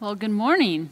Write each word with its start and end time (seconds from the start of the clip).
Well, 0.00 0.14
good 0.14 0.30
morning, 0.30 0.90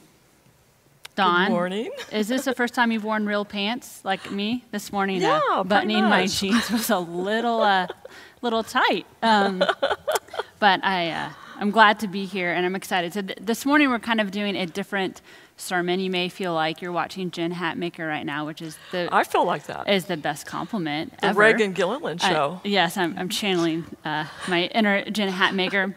Dawn. 1.14 1.46
Good 1.46 1.52
morning. 1.52 1.90
Is 2.12 2.28
this 2.28 2.44
the 2.46 2.54
first 2.54 2.74
time 2.74 2.90
you've 2.90 3.04
worn 3.04 3.26
real 3.26 3.44
pants 3.44 4.00
like 4.04 4.30
me 4.30 4.64
this 4.70 4.92
morning? 4.92 5.20
Yeah, 5.20 5.40
uh, 5.52 5.64
buttoning 5.64 6.04
my 6.04 6.26
jeans 6.26 6.70
was 6.70 6.88
a 6.90 6.98
little, 6.98 7.60
uh, 7.60 7.86
little 8.40 8.62
tight. 8.62 9.06
Um, 9.22 9.62
but 10.58 10.82
I, 10.82 11.10
uh, 11.10 11.30
I'm 11.56 11.70
glad 11.70 11.98
to 12.00 12.08
be 12.08 12.24
here 12.24 12.52
and 12.52 12.64
I'm 12.64 12.74
excited. 12.74 13.12
So 13.12 13.20
th- 13.22 13.38
this 13.40 13.66
morning 13.66 13.90
we're 13.90 13.98
kind 13.98 14.20
of 14.22 14.30
doing 14.30 14.56
a 14.56 14.64
different 14.66 15.20
sermon. 15.58 16.00
You 16.00 16.10
may 16.10 16.30
feel 16.30 16.54
like 16.54 16.80
you're 16.80 16.90
watching 16.90 17.30
Jen 17.30 17.52
Hatmaker 17.52 18.08
right 18.08 18.24
now, 18.24 18.46
which 18.46 18.62
is 18.62 18.78
the 18.90 19.08
I 19.12 19.24
feel 19.24 19.44
like 19.44 19.66
that. 19.66 19.86
is 19.88 20.06
the 20.06 20.16
best 20.16 20.46
compliment 20.46 21.12
The 21.20 21.26
ever. 21.26 21.40
Reagan 21.40 21.72
Gilliland 21.74 22.20
I- 22.22 22.30
show. 22.30 22.60
yes, 22.64 22.96
I'm, 22.96 23.16
I'm 23.18 23.28
channeling 23.28 23.84
uh, 24.02 24.24
my 24.48 24.64
inner 24.64 25.04
Jen 25.10 25.30
Hatmaker. 25.30 25.94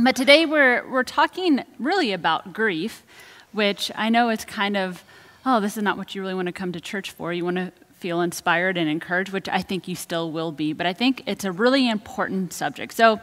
But 0.00 0.14
today 0.14 0.46
we're, 0.46 0.88
we're 0.88 1.02
talking 1.02 1.64
really 1.80 2.12
about 2.12 2.52
grief, 2.52 3.02
which 3.50 3.90
I 3.96 4.10
know 4.10 4.28
is 4.28 4.44
kind 4.44 4.76
of, 4.76 5.02
oh, 5.44 5.58
this 5.58 5.76
is 5.76 5.82
not 5.82 5.98
what 5.98 6.14
you 6.14 6.20
really 6.22 6.34
want 6.34 6.46
to 6.46 6.52
come 6.52 6.70
to 6.70 6.80
church 6.80 7.10
for. 7.10 7.32
You 7.32 7.44
want 7.44 7.56
to 7.56 7.72
feel 7.94 8.20
inspired 8.20 8.76
and 8.76 8.88
encouraged, 8.88 9.32
which 9.32 9.48
I 9.48 9.60
think 9.60 9.88
you 9.88 9.96
still 9.96 10.30
will 10.30 10.52
be. 10.52 10.72
But 10.72 10.86
I 10.86 10.92
think 10.92 11.24
it's 11.26 11.44
a 11.44 11.50
really 11.50 11.88
important 11.88 12.52
subject. 12.52 12.92
So, 12.92 13.20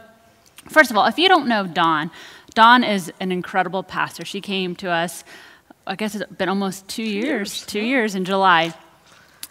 first 0.68 0.90
of 0.90 0.98
all, 0.98 1.06
if 1.06 1.18
you 1.18 1.28
don't 1.28 1.48
know 1.48 1.66
Dawn, 1.66 2.10
Dawn 2.52 2.84
is 2.84 3.10
an 3.20 3.32
incredible 3.32 3.82
pastor. 3.82 4.26
She 4.26 4.42
came 4.42 4.76
to 4.76 4.90
us, 4.90 5.24
I 5.86 5.96
guess 5.96 6.14
it's 6.14 6.30
been 6.32 6.50
almost 6.50 6.86
two 6.88 7.02
years, 7.02 7.24
years, 7.24 7.66
two 7.66 7.80
years 7.80 8.14
in 8.14 8.26
July. 8.26 8.74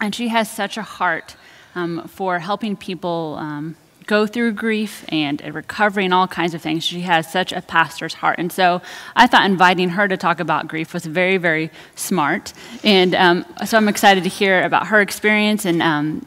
And 0.00 0.14
she 0.14 0.28
has 0.28 0.48
such 0.48 0.76
a 0.76 0.82
heart 0.82 1.34
um, 1.74 2.06
for 2.06 2.38
helping 2.38 2.76
people 2.76 3.36
um, 3.40 3.74
go 4.06 4.26
through 4.26 4.52
grief 4.52 5.04
and 5.08 5.42
recovery 5.52 6.04
and 6.04 6.14
all 6.14 6.28
kinds 6.28 6.54
of 6.54 6.62
things. 6.62 6.84
She 6.84 7.00
has 7.02 7.30
such 7.30 7.52
a 7.52 7.60
pastor's 7.60 8.14
heart. 8.14 8.38
And 8.38 8.52
so 8.52 8.80
I 9.16 9.26
thought 9.26 9.44
inviting 9.44 9.90
her 9.90 10.06
to 10.08 10.16
talk 10.16 10.40
about 10.40 10.68
grief 10.68 10.94
was 10.94 11.04
very, 11.04 11.36
very 11.36 11.70
smart. 11.96 12.52
And 12.84 13.14
um, 13.14 13.44
so 13.64 13.76
I'm 13.76 13.88
excited 13.88 14.22
to 14.24 14.30
hear 14.30 14.62
about 14.62 14.88
her 14.88 15.00
experience 15.00 15.64
and 15.64 15.82
um, 15.82 16.26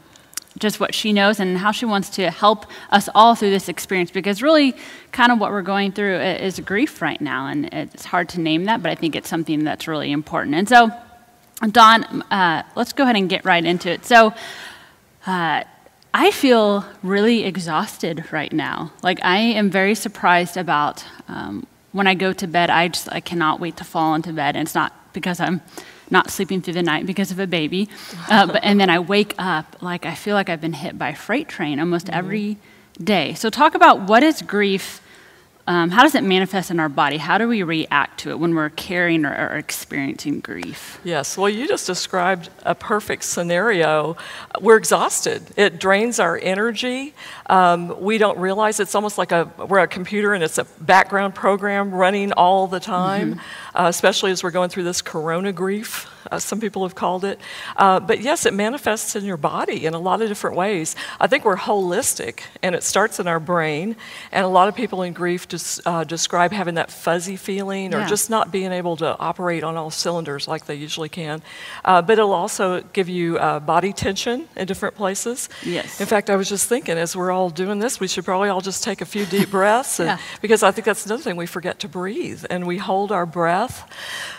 just 0.58 0.78
what 0.78 0.94
she 0.94 1.12
knows 1.12 1.40
and 1.40 1.56
how 1.58 1.72
she 1.72 1.86
wants 1.86 2.10
to 2.10 2.30
help 2.30 2.66
us 2.90 3.08
all 3.14 3.34
through 3.34 3.50
this 3.50 3.68
experience 3.68 4.10
because 4.10 4.42
really 4.42 4.74
kind 5.10 5.32
of 5.32 5.38
what 5.38 5.50
we're 5.50 5.62
going 5.62 5.90
through 5.90 6.16
is 6.20 6.60
grief 6.60 7.00
right 7.00 7.20
now 7.20 7.46
and 7.46 7.66
it's 7.72 8.04
hard 8.04 8.28
to 8.28 8.40
name 8.40 8.64
that 8.64 8.82
but 8.82 8.90
i 8.90 8.94
think 8.94 9.16
it's 9.16 9.28
something 9.28 9.64
that's 9.64 9.88
really 9.88 10.12
important 10.12 10.54
and 10.54 10.68
so 10.68 10.90
don 11.70 12.04
uh, 12.30 12.62
let's 12.76 12.92
go 12.92 13.04
ahead 13.04 13.16
and 13.16 13.30
get 13.30 13.44
right 13.44 13.64
into 13.64 13.90
it 13.90 14.04
so 14.04 14.34
uh, 15.26 15.62
i 16.12 16.30
feel 16.30 16.84
really 17.02 17.44
exhausted 17.44 18.24
right 18.32 18.52
now. 18.52 18.92
Like 19.02 19.20
i 19.24 19.38
am 19.38 19.70
very 19.70 19.94
surprised 19.94 20.56
about 20.56 21.04
um, 21.28 21.66
when 21.92 22.06
i 22.06 22.14
go 22.14 22.32
to 22.32 22.46
bed 22.46 22.70
i 22.70 22.88
just 22.88 23.10
i 23.12 23.20
cannot 23.20 23.60
wait 23.60 23.76
to 23.78 23.84
fall 23.84 24.14
into 24.14 24.32
bed. 24.32 24.56
And 24.56 24.66
it's 24.66 24.74
not 24.74 24.92
because 25.12 25.40
i'm 25.40 25.60
not 26.10 26.30
sleeping 26.30 26.60
through 26.60 26.74
the 26.74 26.82
night 26.82 27.06
because 27.06 27.30
of 27.30 27.38
a 27.38 27.46
baby 27.46 27.88
uh, 28.28 28.46
but, 28.46 28.60
and 28.64 28.80
then 28.80 28.90
i 28.90 28.98
wake 28.98 29.34
up 29.38 29.76
like 29.80 30.04
i 30.04 30.14
feel 30.14 30.34
like 30.34 30.48
i've 30.48 30.60
been 30.60 30.72
hit 30.72 30.98
by 30.98 31.10
a 31.10 31.14
freight 31.14 31.48
train 31.48 31.78
almost 31.78 32.10
every 32.10 32.56
day. 33.02 33.34
So 33.34 33.50
talk 33.50 33.74
about 33.74 34.02
what 34.02 34.22
is 34.22 34.42
grief 34.42 35.00
um, 35.70 35.90
how 35.90 36.02
does 36.02 36.14
it 36.14 36.24
manifest 36.24 36.70
in 36.70 36.78
our 36.80 36.88
body 36.88 37.16
how 37.16 37.38
do 37.38 37.46
we 37.48 37.62
react 37.62 38.20
to 38.20 38.30
it 38.30 38.38
when 38.38 38.54
we're 38.54 38.70
carrying 38.70 39.24
or, 39.24 39.32
or 39.32 39.56
experiencing 39.56 40.40
grief 40.40 40.90
Yes, 41.04 41.38
well, 41.38 41.48
you 41.48 41.66
just 41.66 41.86
described 41.86 42.50
a 42.64 42.74
perfect 42.74 43.24
scenario. 43.24 44.16
We're 44.60 44.76
exhausted. 44.76 45.42
It 45.56 45.80
drains 45.80 46.20
our 46.20 46.38
energy. 46.40 47.14
Um, 47.46 48.00
we 48.00 48.18
don't 48.18 48.38
realize 48.38 48.80
it's 48.80 48.94
almost 48.94 49.16
like 49.16 49.32
a 49.32 49.50
we're 49.68 49.78
a 49.80 49.88
computer 49.88 50.34
and 50.34 50.44
it's 50.44 50.58
a 50.58 50.64
background 50.80 51.34
program 51.34 51.90
running 51.92 52.32
all 52.32 52.66
the 52.66 52.80
time. 52.80 53.40
Uh, 53.74 53.86
especially 53.88 54.30
as 54.32 54.42
we're 54.42 54.50
going 54.50 54.68
through 54.68 54.82
this 54.84 55.00
corona 55.02 55.52
grief, 55.52 56.08
uh, 56.30 56.38
some 56.38 56.60
people 56.60 56.82
have 56.82 56.94
called 56.94 57.24
it. 57.24 57.40
Uh, 57.76 57.98
but 58.00 58.20
yes, 58.20 58.44
it 58.46 58.52
manifests 58.52 59.16
in 59.16 59.24
your 59.24 59.36
body 59.36 59.86
in 59.86 59.94
a 59.94 59.98
lot 59.98 60.20
of 60.20 60.28
different 60.28 60.56
ways. 60.56 60.96
I 61.20 61.26
think 61.28 61.44
we're 61.44 61.56
holistic, 61.56 62.40
and 62.62 62.74
it 62.74 62.82
starts 62.82 63.18
in 63.20 63.26
our 63.28 63.40
brain. 63.40 63.96
And 64.32 64.44
a 64.44 64.48
lot 64.48 64.68
of 64.68 64.74
people 64.74 65.02
in 65.02 65.12
grief 65.12 65.48
just 65.48 65.80
uh, 65.86 66.04
describe 66.04 66.52
having 66.52 66.74
that 66.74 66.90
fuzzy 66.90 67.36
feeling 67.36 67.94
or 67.94 68.00
Yeah. 68.00 68.06
just 68.08 68.28
not 68.30 68.50
being 68.52 68.72
able 68.72 68.96
to 68.98 69.16
operate 69.18 69.62
on 69.64 69.76
all 69.76 69.90
cylinders 69.90 70.46
like 70.48 70.66
they 70.66 70.74
usually 70.74 71.08
can. 71.08 71.42
Uh, 71.84 72.02
but 72.02 72.14
it'll 72.14 72.32
also 72.32 72.82
give 72.92 73.08
you 73.08 73.38
uh, 73.38 73.60
body 73.60 73.92
tension 73.92 74.48
in 74.56 74.66
different 74.66 74.94
places. 74.96 75.48
Yes. 75.62 76.00
In 76.00 76.06
fact, 76.06 76.28
I 76.30 76.36
was 76.36 76.48
just 76.48 76.68
thinking 76.68 76.98
as 76.98 77.16
we're 77.16 77.30
all 77.30 77.50
doing 77.50 77.78
this, 77.78 78.00
we 78.00 78.08
should 78.08 78.24
probably 78.24 78.48
all 78.48 78.60
just 78.60 78.82
take 78.84 79.00
a 79.00 79.06
few 79.06 79.24
deep 79.26 79.50
breaths. 79.50 80.00
And, 80.00 80.08
Yeah. 80.10 80.18
Because 80.42 80.64
I 80.64 80.72
think 80.72 80.84
that's 80.86 81.06
another 81.06 81.22
thing, 81.22 81.36
we 81.36 81.46
forget 81.46 81.78
to 81.80 81.88
breathe 81.88 82.44
and 82.50 82.66
we 82.66 82.78
hold 82.78 83.12
our 83.12 83.26
breath. 83.26 83.59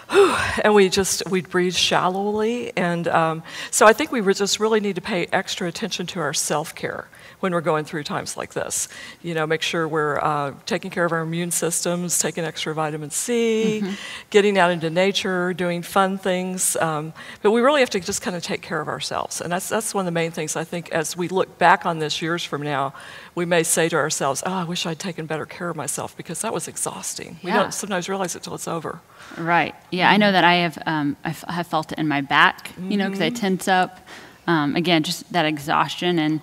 Whew, 0.09 0.35
And 0.63 0.73
we 0.73 0.89
just 0.89 1.23
we'd 1.29 1.49
breathe 1.49 1.75
shallowly, 1.75 2.75
and 2.75 3.07
um, 3.07 3.43
so 3.69 3.85
I 3.85 3.93
think 3.93 4.11
we 4.11 4.21
just 4.33 4.59
really 4.59 4.79
need 4.79 4.95
to 4.95 5.01
pay 5.01 5.27
extra 5.31 5.67
attention 5.67 6.05
to 6.07 6.19
our 6.19 6.33
self 6.33 6.75
care 6.75 7.07
when 7.41 7.53
we're 7.53 7.61
going 7.61 7.83
through 7.85 8.03
times 8.03 8.37
like 8.37 8.53
this. 8.53 8.87
You 9.21 9.33
know, 9.33 9.45
make 9.45 9.61
sure 9.61 9.87
we're 9.87 10.19
uh, 10.19 10.53
taking 10.65 10.89
care 10.89 11.05
of 11.05 11.11
our 11.11 11.21
immune 11.21 11.51
systems, 11.51 12.17
taking 12.17 12.45
extra 12.45 12.73
vitamin 12.73 13.09
C, 13.11 13.83
getting 14.29 14.57
out 14.57 14.71
into 14.71 14.89
nature, 14.89 15.53
doing 15.53 15.81
fun 15.81 16.17
things. 16.17 16.75
Um, 16.77 17.13
but 17.41 17.51
we 17.51 17.61
really 17.61 17.81
have 17.81 17.89
to 17.91 17.99
just 17.99 18.21
kind 18.21 18.35
of 18.35 18.43
take 18.43 18.61
care 18.61 18.79
of 18.79 18.87
ourselves, 18.87 19.41
and 19.41 19.51
that's 19.51 19.67
that's 19.69 19.93
one 19.93 20.03
of 20.03 20.05
the 20.05 20.11
main 20.11 20.31
things 20.31 20.55
I 20.55 20.63
think. 20.63 20.89
As 20.91 21.17
we 21.17 21.27
look 21.27 21.57
back 21.57 21.85
on 21.85 21.99
this 21.99 22.21
years 22.21 22.43
from 22.43 22.61
now, 22.61 22.93
we 23.35 23.45
may 23.45 23.63
say 23.63 23.89
to 23.89 23.95
ourselves, 23.97 24.41
"Oh, 24.45 24.53
I 24.53 24.63
wish 24.63 24.85
I'd 24.85 24.99
taken 24.99 25.25
better 25.25 25.45
care 25.45 25.69
of 25.69 25.75
myself 25.75 26.15
because 26.15 26.41
that 26.41 26.53
was 26.53 26.67
exhausting." 26.67 27.39
We 27.43 27.51
don't 27.51 27.73
sometimes 27.73 28.07
realize 28.07 28.35
it 28.35 28.43
till 28.43 28.55
it's 28.55 28.67
over. 28.67 29.01
Right. 29.37 29.75
Yeah, 29.91 30.09
I 30.09 30.17
know 30.17 30.31
that 30.31 30.43
I 30.43 30.55
have. 30.55 30.77
Um, 30.85 31.17
I 31.23 31.29
f- 31.29 31.43
have 31.47 31.67
felt 31.67 31.91
it 31.91 31.97
in 31.99 32.07
my 32.07 32.21
back. 32.21 32.71
You 32.77 32.97
know, 32.97 33.07
because 33.09 33.21
I 33.21 33.29
tense 33.29 33.67
up. 33.67 33.99
Um, 34.47 34.75
again, 34.75 35.03
just 35.03 35.31
that 35.31 35.45
exhaustion, 35.45 36.17
and 36.19 36.41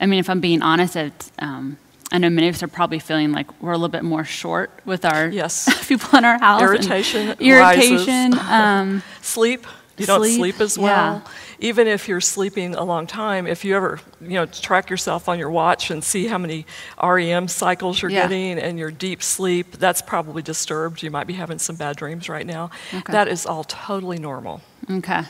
I 0.00 0.06
mean, 0.06 0.18
if 0.18 0.30
I'm 0.30 0.40
being 0.40 0.62
honest, 0.62 0.96
it's, 0.96 1.30
um, 1.38 1.76
I 2.10 2.18
know 2.18 2.30
many 2.30 2.48
of 2.48 2.54
us 2.56 2.62
are 2.62 2.68
probably 2.68 2.98
feeling 2.98 3.32
like 3.32 3.62
we're 3.62 3.72
a 3.72 3.76
little 3.76 3.88
bit 3.88 4.02
more 4.02 4.24
short 4.24 4.70
with 4.84 5.04
our 5.04 5.28
Yes. 5.28 5.86
people 5.88 6.18
in 6.18 6.24
our 6.24 6.38
house. 6.38 6.62
Irritation 6.62 7.36
irritation. 7.38 8.34
Um, 8.38 9.02
Sleep. 9.22 9.66
You 9.98 10.06
don't 10.06 10.20
Sleep, 10.20 10.36
sleep 10.38 10.60
as 10.62 10.78
yeah. 10.78 10.82
well. 10.82 11.24
Even 11.58 11.86
if 11.86 12.08
you're 12.08 12.22
sleeping 12.22 12.74
a 12.74 12.82
long 12.82 13.06
time, 13.06 13.46
if 13.46 13.66
you 13.66 13.76
ever, 13.76 14.00
you 14.22 14.30
know, 14.30 14.46
track 14.46 14.88
yourself 14.88 15.28
on 15.28 15.38
your 15.38 15.50
watch 15.50 15.90
and 15.90 16.02
see 16.02 16.26
how 16.26 16.38
many 16.38 16.64
REM 17.02 17.48
cycles 17.48 18.00
you're 18.00 18.10
Yeah. 18.10 18.22
getting 18.22 18.58
and 18.58 18.78
your 18.78 18.90
deep 18.90 19.22
sleep, 19.22 19.72
that's 19.72 20.00
probably 20.00 20.40
disturbed. 20.40 21.02
You 21.02 21.10
might 21.10 21.26
be 21.26 21.34
having 21.34 21.58
some 21.58 21.76
bad 21.76 21.96
dreams 21.96 22.30
right 22.30 22.46
now. 22.46 22.70
Okay. 22.94 23.12
That 23.12 23.28
is 23.28 23.44
all 23.44 23.62
totally 23.64 24.18
normal. 24.18 24.62
okay. 24.90 25.24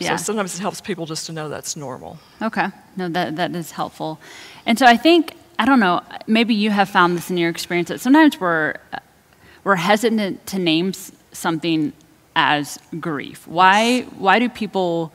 Yeah. 0.00 0.16
So 0.16 0.24
sometimes 0.24 0.56
it 0.58 0.60
helps 0.60 0.80
people 0.80 1.06
just 1.06 1.26
to 1.26 1.32
know 1.32 1.48
that's 1.48 1.76
normal. 1.76 2.18
Okay. 2.40 2.68
No, 2.96 3.08
that, 3.10 3.36
that 3.36 3.54
is 3.54 3.72
helpful. 3.72 4.18
And 4.66 4.78
so 4.78 4.86
I 4.86 4.96
think, 4.96 5.36
I 5.58 5.66
don't 5.66 5.80
know, 5.80 6.02
maybe 6.26 6.54
you 6.54 6.70
have 6.70 6.88
found 6.88 7.16
this 7.16 7.30
in 7.30 7.36
your 7.36 7.50
experience 7.50 7.88
that 7.88 8.00
sometimes 8.00 8.40
we're, 8.40 8.74
we're 9.62 9.76
hesitant 9.76 10.46
to 10.46 10.58
name 10.58 10.92
something 11.32 11.92
as 12.34 12.78
grief. 12.98 13.46
Why, 13.46 14.02
why 14.16 14.38
do 14.38 14.48
people 14.48 15.12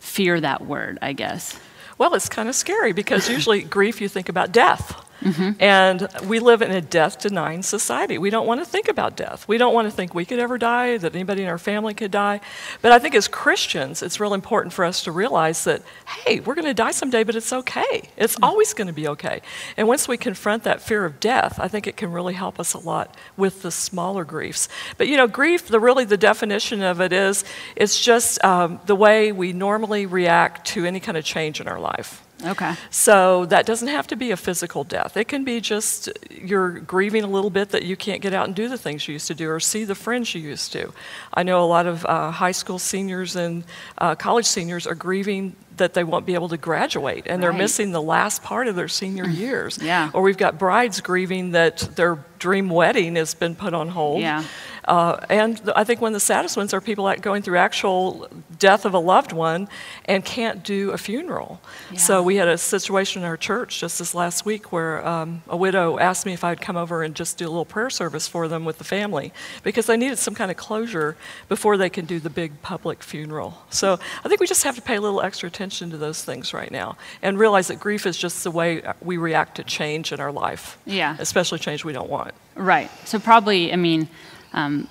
fear 0.00 0.40
that 0.40 0.66
word, 0.66 0.98
I 1.00 1.12
guess? 1.12 1.58
Well, 1.96 2.14
it's 2.14 2.28
kind 2.28 2.48
of 2.48 2.56
scary 2.56 2.92
because 2.92 3.28
usually 3.28 3.62
grief, 3.78 4.00
you 4.00 4.08
think 4.08 4.28
about 4.28 4.50
death. 4.50 5.03
Mm-hmm. 5.22 5.62
And 5.62 6.08
we 6.26 6.38
live 6.38 6.60
in 6.60 6.70
a 6.70 6.80
death 6.80 7.18
denying 7.20 7.62
society. 7.62 8.18
We 8.18 8.30
don't 8.30 8.46
want 8.46 8.60
to 8.60 8.66
think 8.66 8.88
about 8.88 9.16
death. 9.16 9.48
We 9.48 9.56
don't 9.58 9.72
want 9.72 9.86
to 9.86 9.90
think 9.90 10.14
we 10.14 10.24
could 10.24 10.38
ever 10.38 10.58
die, 10.58 10.98
that 10.98 11.14
anybody 11.14 11.42
in 11.42 11.48
our 11.48 11.58
family 11.58 11.94
could 11.94 12.10
die. 12.10 12.40
But 12.82 12.92
I 12.92 12.98
think 12.98 13.14
as 13.14 13.28
Christians, 13.28 14.02
it's 14.02 14.20
real 14.20 14.34
important 14.34 14.74
for 14.74 14.84
us 14.84 15.04
to 15.04 15.12
realize 15.12 15.64
that, 15.64 15.82
hey, 16.06 16.40
we're 16.40 16.54
going 16.54 16.66
to 16.66 16.74
die 16.74 16.90
someday, 16.90 17.24
but 17.24 17.36
it's 17.36 17.52
okay. 17.52 18.10
It's 18.16 18.34
Mm. 18.36 18.42
always 18.48 18.74
going 18.74 18.88
to 18.88 18.92
be 18.92 19.06
okay. 19.08 19.40
And 19.76 19.86
once 19.86 20.08
we 20.08 20.16
confront 20.16 20.64
that 20.64 20.82
fear 20.82 21.04
of 21.04 21.20
death, 21.20 21.58
I 21.60 21.68
think 21.68 21.86
it 21.86 21.96
can 21.96 22.10
really 22.12 22.34
help 22.34 22.58
us 22.58 22.74
a 22.74 22.78
lot 22.78 23.14
with 23.36 23.62
the 23.62 23.70
smaller 23.70 24.24
griefs. 24.24 24.68
But 24.98 25.06
you 25.08 25.16
know, 25.16 25.26
grief, 25.28 25.68
the 25.68 25.78
really 25.78 26.04
the 26.04 26.16
definition 26.16 26.82
of 26.82 27.00
it 27.00 27.12
is, 27.12 27.44
it's 27.76 28.00
just 28.00 28.44
um, 28.44 28.80
the 28.86 28.96
way 28.96 29.30
we 29.32 29.52
normally 29.52 30.06
react 30.06 30.66
to 30.68 30.84
any 30.84 30.98
kind 31.00 31.16
of 31.16 31.24
change 31.24 31.60
in 31.60 31.68
our 31.68 31.78
life. 31.78 32.23
Okay. 32.42 32.74
So 32.90 33.46
that 33.46 33.64
doesn't 33.66 33.88
have 33.88 34.06
to 34.08 34.16
be 34.16 34.30
a 34.30 34.36
physical 34.36 34.84
death. 34.84 35.16
It 35.16 35.28
can 35.28 35.44
be 35.44 35.60
just 35.60 36.08
you're 36.30 36.70
grieving 36.70 37.22
a 37.22 37.26
little 37.26 37.50
bit 37.50 37.70
that 37.70 37.84
you 37.84 37.96
can't 37.96 38.20
get 38.20 38.34
out 38.34 38.46
and 38.46 38.54
do 38.54 38.68
the 38.68 38.78
things 38.78 39.06
you 39.06 39.12
used 39.12 39.28
to 39.28 39.34
do 39.34 39.48
or 39.50 39.60
see 39.60 39.84
the 39.84 39.94
friends 39.94 40.34
you 40.34 40.40
used 40.40 40.72
to. 40.72 40.92
I 41.32 41.42
know 41.42 41.62
a 41.62 41.66
lot 41.66 41.86
of 41.86 42.04
uh, 42.04 42.30
high 42.30 42.52
school 42.52 42.78
seniors 42.78 43.36
and 43.36 43.64
uh, 43.98 44.14
college 44.14 44.46
seniors 44.46 44.86
are 44.86 44.94
grieving 44.94 45.56
that 45.76 45.94
they 45.94 46.04
won't 46.04 46.24
be 46.24 46.34
able 46.34 46.48
to 46.48 46.56
graduate 46.56 47.24
and 47.26 47.42
they're 47.42 47.52
missing 47.52 47.90
the 47.90 48.02
last 48.02 48.42
part 48.42 48.68
of 48.68 48.76
their 48.76 48.88
senior 48.88 49.26
years. 49.26 49.78
Yeah. 49.82 50.10
Or 50.12 50.22
we've 50.22 50.36
got 50.36 50.58
brides 50.58 51.00
grieving 51.00 51.52
that 51.52 51.78
their 51.96 52.18
dream 52.38 52.68
wedding 52.68 53.16
has 53.16 53.34
been 53.34 53.56
put 53.56 53.74
on 53.74 53.88
hold. 53.88 54.20
Yeah. 54.20 54.44
Uh, 54.86 55.18
and 55.28 55.60
I 55.74 55.84
think 55.84 56.00
one 56.00 56.10
of 56.10 56.14
the 56.14 56.20
saddest 56.20 56.56
ones 56.56 56.74
are 56.74 56.80
people 56.80 57.06
that 57.06 57.20
going 57.22 57.42
through 57.42 57.56
actual 57.58 58.28
death 58.58 58.84
of 58.84 58.94
a 58.94 58.98
loved 58.98 59.32
one 59.32 59.68
and 60.04 60.24
can't 60.24 60.62
do 60.62 60.90
a 60.90 60.98
funeral. 60.98 61.60
So 61.96 62.22
we 62.22 62.36
had 62.36 62.48
a 62.48 62.58
situation 62.58 63.22
in 63.22 63.28
our 63.28 63.36
church 63.36 63.80
just 63.80 63.98
this 63.98 64.14
last 64.14 64.44
week 64.44 64.72
where 64.72 65.06
um, 65.06 65.42
a 65.48 65.56
widow 65.56 65.98
asked 65.98 66.26
me 66.26 66.32
if 66.32 66.44
I'd 66.44 66.60
come 66.60 66.76
over 66.76 67.02
and 67.02 67.14
just 67.14 67.38
do 67.38 67.46
a 67.46 67.48
little 67.50 67.64
prayer 67.64 67.90
service 67.90 68.28
for 68.28 68.48
them 68.48 68.64
with 68.64 68.78
the 68.78 68.84
family 68.84 69.32
because 69.62 69.86
they 69.86 69.96
needed 69.96 70.18
some 70.18 70.34
kind 70.34 70.50
of 70.50 70.56
closure 70.56 71.16
before 71.48 71.76
they 71.76 71.88
can 71.90 72.04
do 72.04 72.20
the 72.20 72.30
big 72.30 72.60
public 72.62 73.02
funeral. 73.02 73.58
So 73.70 73.98
I 74.24 74.28
think 74.28 74.40
we 74.40 74.46
just 74.46 74.64
have 74.64 74.76
to 74.76 74.82
pay 74.82 74.96
a 74.96 75.00
little 75.00 75.20
extra 75.22 75.46
attention 75.46 75.90
to 75.90 75.96
those 75.96 76.22
things 76.24 76.52
right 76.52 76.70
now 76.70 76.96
and 77.22 77.38
realize 77.38 77.68
that 77.68 77.80
grief 77.80 78.06
is 78.06 78.16
just 78.16 78.44
the 78.44 78.50
way 78.50 78.82
we 79.00 79.16
react 79.16 79.56
to 79.56 79.64
change 79.64 80.12
in 80.12 80.20
our 80.20 80.32
life, 80.32 80.78
Yeah. 80.84 81.16
especially 81.18 81.58
change 81.58 81.84
we 81.84 81.92
don't 81.92 82.10
want. 82.10 82.34
Right. 82.54 82.90
So 83.06 83.18
probably, 83.18 83.72
I 83.72 83.76
mean, 83.76 84.08
um, 84.54 84.88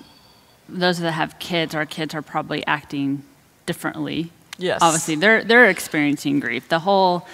those 0.68 0.98
that 1.00 1.12
have 1.12 1.38
kids, 1.38 1.74
our 1.74 1.86
kids 1.86 2.14
are 2.14 2.22
probably 2.22 2.64
acting 2.66 3.24
differently. 3.66 4.30
Yes. 4.58 4.78
Obviously, 4.80 5.16
they're 5.16 5.42
they're 5.42 5.68
experiencing 5.68 6.38
grief. 6.40 6.68
The 6.68 6.78
whole 6.80 7.26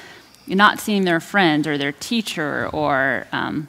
not 0.46 0.80
seeing 0.80 1.04
their 1.04 1.20
friends 1.20 1.66
or 1.66 1.76
their 1.78 1.92
teacher 1.92 2.68
or, 2.72 3.26
um, 3.30 3.68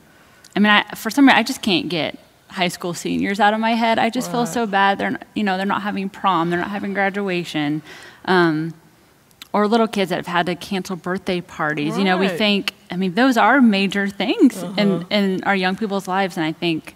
I 0.55 0.59
mean, 0.59 0.71
I, 0.71 0.83
for 0.95 1.11
some 1.11 1.25
reason, 1.27 1.37
I 1.37 1.43
just 1.43 1.61
can't 1.61 1.89
get 1.89 2.17
high 2.47 2.69
school 2.69 2.93
seniors 2.93 3.39
out 3.39 3.53
of 3.53 3.59
my 3.59 3.71
head. 3.71 3.99
I 3.99 4.09
just 4.09 4.31
feel 4.31 4.45
so 4.45 4.65
bad. 4.65 4.97
They're 4.97 5.11
not, 5.11 5.23
you 5.35 5.43
know 5.43 5.57
they're 5.57 5.65
not 5.65 5.83
having 5.83 6.09
prom. 6.09 6.49
They're 6.49 6.59
not 6.59 6.71
having 6.71 6.93
graduation. 6.93 7.81
Um, 8.25 8.73
or 9.53 9.67
little 9.67 9.87
kids 9.87 10.09
that 10.09 10.15
have 10.15 10.27
had 10.27 10.45
to 10.45 10.55
cancel 10.55 10.95
birthday 10.95 11.41
parties. 11.41 11.97
You 11.97 12.05
know, 12.05 12.17
we 12.17 12.29
think, 12.29 12.73
I 12.89 12.95
mean, 12.95 13.15
those 13.15 13.35
are 13.35 13.59
major 13.59 14.07
things 14.07 14.63
in, 14.63 14.91
Uh-huh. 14.91 15.03
in 15.09 15.43
our 15.43 15.55
young 15.55 15.75
people's 15.75 16.07
lives. 16.07 16.37
And 16.37 16.45
I 16.45 16.53
think 16.53 16.95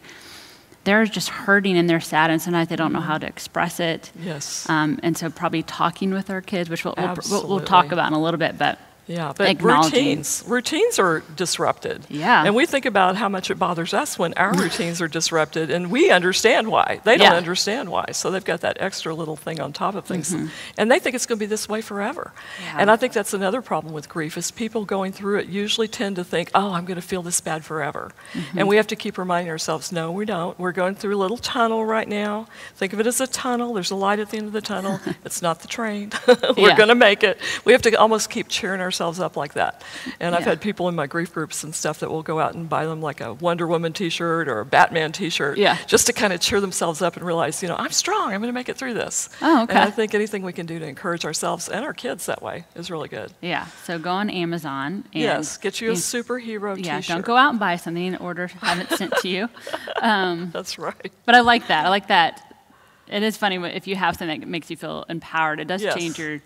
they're 0.86 1.06
just 1.06 1.30
hurting 1.30 1.78
and 1.78 1.90
they're 1.90 2.00
sad, 2.00 2.32
and 2.32 2.42
sometimes 2.42 2.70
they 2.70 2.76
don't 2.76 2.94
know 2.94 3.02
how 3.02 3.18
to 3.18 3.28
express 3.28 3.80
it. 3.80 4.12
Yes. 4.20 4.70
Um, 4.70 5.00
and 5.04 5.18
so, 5.18 5.30
probably 5.30 5.64
talking 5.64 6.14
with 6.14 6.30
our 6.30 6.42
kids, 6.42 6.70
which 6.70 6.86
we'll, 6.86 6.96
we'll, 6.98 7.16
we'll, 7.30 7.48
we'll 7.48 7.60
talk 7.60 7.92
about 7.92 8.08
in 8.08 8.14
a 8.14 8.22
little 8.22 8.38
bit, 8.38 8.58
but 8.58 8.80
Yeah, 9.08 9.34
but 9.38 9.62
routines, 9.62 10.44
routines 10.48 10.98
are 10.98 11.22
disrupted. 11.36 12.06
Yeah. 12.10 12.44
And 12.44 12.56
we 12.56 12.66
think 12.66 12.86
about 12.86 13.16
how 13.16 13.30
much 13.30 13.52
it 13.52 13.56
bothers 13.60 13.94
us 13.94 14.18
when 14.18 14.34
our 14.34 14.52
routines 14.58 15.00
are 15.00 15.08
disrupted, 15.08 15.70
and 15.70 15.92
we 15.92 16.10
understand 16.10 16.70
why. 16.70 17.02
They 17.04 17.18
don't 17.18 17.32
Yeah. 17.32 17.38
understand 17.38 17.90
why. 17.90 18.06
So 18.14 18.32
they've 18.32 18.44
got 18.44 18.62
that 18.62 18.78
extra 18.80 19.14
little 19.14 19.36
thing 19.36 19.60
on 19.62 19.74
top 19.74 19.94
of 19.94 20.06
things. 20.06 20.34
Mm-hmm. 20.34 20.48
And 20.80 20.92
they 20.92 20.98
think 20.98 21.16
it's 21.16 21.28
going 21.28 21.38
to 21.38 21.44
be 21.44 21.46
this 21.46 21.70
way 21.70 21.82
forever. 21.82 22.34
Yeah. 22.64 22.78
And 22.80 22.90
I 22.90 22.96
think 22.96 23.14
that's 23.14 23.34
another 23.34 23.62
problem 23.62 23.94
with 23.94 24.10
grief 24.10 24.38
is 24.38 24.50
people 24.50 24.86
going 24.86 25.12
through 25.12 25.38
it 25.38 25.48
usually 25.50 25.88
tend 25.88 26.16
to 26.16 26.24
think, 26.24 26.50
oh, 26.56 26.74
I'm 26.74 26.86
going 26.86 26.96
to 27.00 27.08
feel 27.08 27.22
this 27.22 27.40
bad 27.42 27.64
forever. 27.64 28.12
Mm-hmm. 28.34 28.58
And 28.58 28.68
we 28.68 28.76
have 28.78 28.88
to 28.88 28.96
keep 28.96 29.20
reminding 29.20 29.52
ourselves, 29.52 29.92
no, 29.92 30.12
we 30.12 30.26
don't. 30.26 30.58
We're 30.58 30.72
going 30.72 30.96
through 30.96 31.16
a 31.16 31.22
little 31.22 31.38
tunnel 31.38 31.86
right 31.86 32.08
now. 32.08 32.48
Think 32.76 32.92
of 32.94 33.00
it 33.00 33.06
as 33.06 33.22
a 33.22 33.28
tunnel. 33.28 33.76
There's 33.76 33.92
a 33.92 33.96
light 33.96 34.18
at 34.18 34.32
the 34.32 34.38
end 34.38 34.48
of 34.48 34.54
the 34.54 34.62
tunnel. 34.62 35.00
it's 35.26 35.44
not 35.44 35.60
the 35.60 35.68
train. 35.68 36.12
We're 36.58 36.70
Yeah. 36.70 36.76
going 36.76 36.90
to 36.90 36.96
make 36.96 37.24
it. 37.24 37.40
We 37.66 37.72
have 37.74 37.84
to 37.84 37.94
almost 38.00 38.32
keep 38.32 38.48
cheering 38.48 38.82
ourselves 38.82 38.95
up 39.02 39.36
like 39.38 39.54
that. 39.54 39.84
And 40.20 40.36
I've 40.36 40.44
had 40.44 40.62
people 40.62 40.88
in 40.90 40.96
my 40.96 41.08
grief 41.08 41.34
groups 41.34 41.64
and 41.64 41.74
stuff 41.76 42.00
that 42.00 42.10
will 42.10 42.24
go 42.24 42.40
out 42.40 42.54
and 42.56 42.68
buy 42.70 42.86
them 42.86 43.02
like 43.02 43.22
a 43.22 43.34
Wonder 43.34 43.68
Woman 43.68 43.94
T-shirt 43.94 44.48
or 44.48 44.60
a 44.60 44.66
Batman 44.66 45.12
T-shirt, 45.12 45.58
Yeah. 45.58 45.78
just 45.88 46.08
to 46.08 46.14
kind 46.14 46.34
of 46.34 46.40
cheer 46.42 46.62
themselves 46.62 47.02
up 47.02 47.16
and 47.18 47.26
realize, 47.26 47.62
you 47.62 47.70
know, 47.70 47.76
I'm 47.78 47.92
strong. 47.92 48.34
I'm 48.34 48.42
going 48.42 48.50
to 48.50 48.54
make 48.54 48.70
it 48.70 48.78
through 48.78 48.94
this. 48.96 49.30
Oh, 49.42 49.64
okay. 49.64 49.74
And 49.74 49.84
I 49.84 49.92
think 49.92 50.14
anything 50.14 50.44
we 50.44 50.54
can 50.54 50.66
do 50.66 50.80
to 50.80 50.86
encourage 50.86 51.26
ourselves 51.26 51.70
and 51.70 51.84
our 51.86 51.94
kids 51.94 52.26
that 52.28 52.42
way 52.42 52.66
is 52.76 52.90
really 52.92 53.10
good. 53.10 53.32
yeah. 53.42 53.66
So, 53.86 54.00
go 54.00 54.12
on 54.12 54.30
Amazon 54.30 55.04
and 55.14 55.24
yes, 55.24 55.58
get 55.58 55.82
you 55.82 55.90
a 55.92 55.94
superhero 55.94 56.76
yeah, 56.78 56.98
T-shirt. 56.98 57.10
Yeah. 57.10 57.16
don't 57.16 57.26
go 57.26 57.36
out 57.38 57.52
and 57.52 57.60
buy 57.60 57.76
something 57.76 58.04
in 58.06 58.16
order 58.18 58.48
to 58.48 58.58
have 58.60 58.80
it 58.80 58.90
sent 58.98 59.14
to 59.18 59.28
you. 59.28 59.50
Um, 60.02 60.52
That's 60.54 60.78
right. 60.78 61.12
But 61.26 61.36
I 61.36 61.40
like 61.40 61.68
that. 61.68 61.86
I 61.86 61.90
like 61.90 62.10
that. 62.10 62.54
It 63.08 63.24
is 63.24 63.38
funny 63.38 63.56
if 63.58 63.88
you 63.88 63.96
have 63.96 64.16
something 64.18 64.40
that 64.42 64.48
makes 64.48 64.70
you 64.70 64.78
feel 64.78 65.06
empowered. 65.10 65.60
It 65.60 65.66
does 65.68 65.82
Yes. 65.82 65.96
change 65.96 66.20
your, 66.20 66.42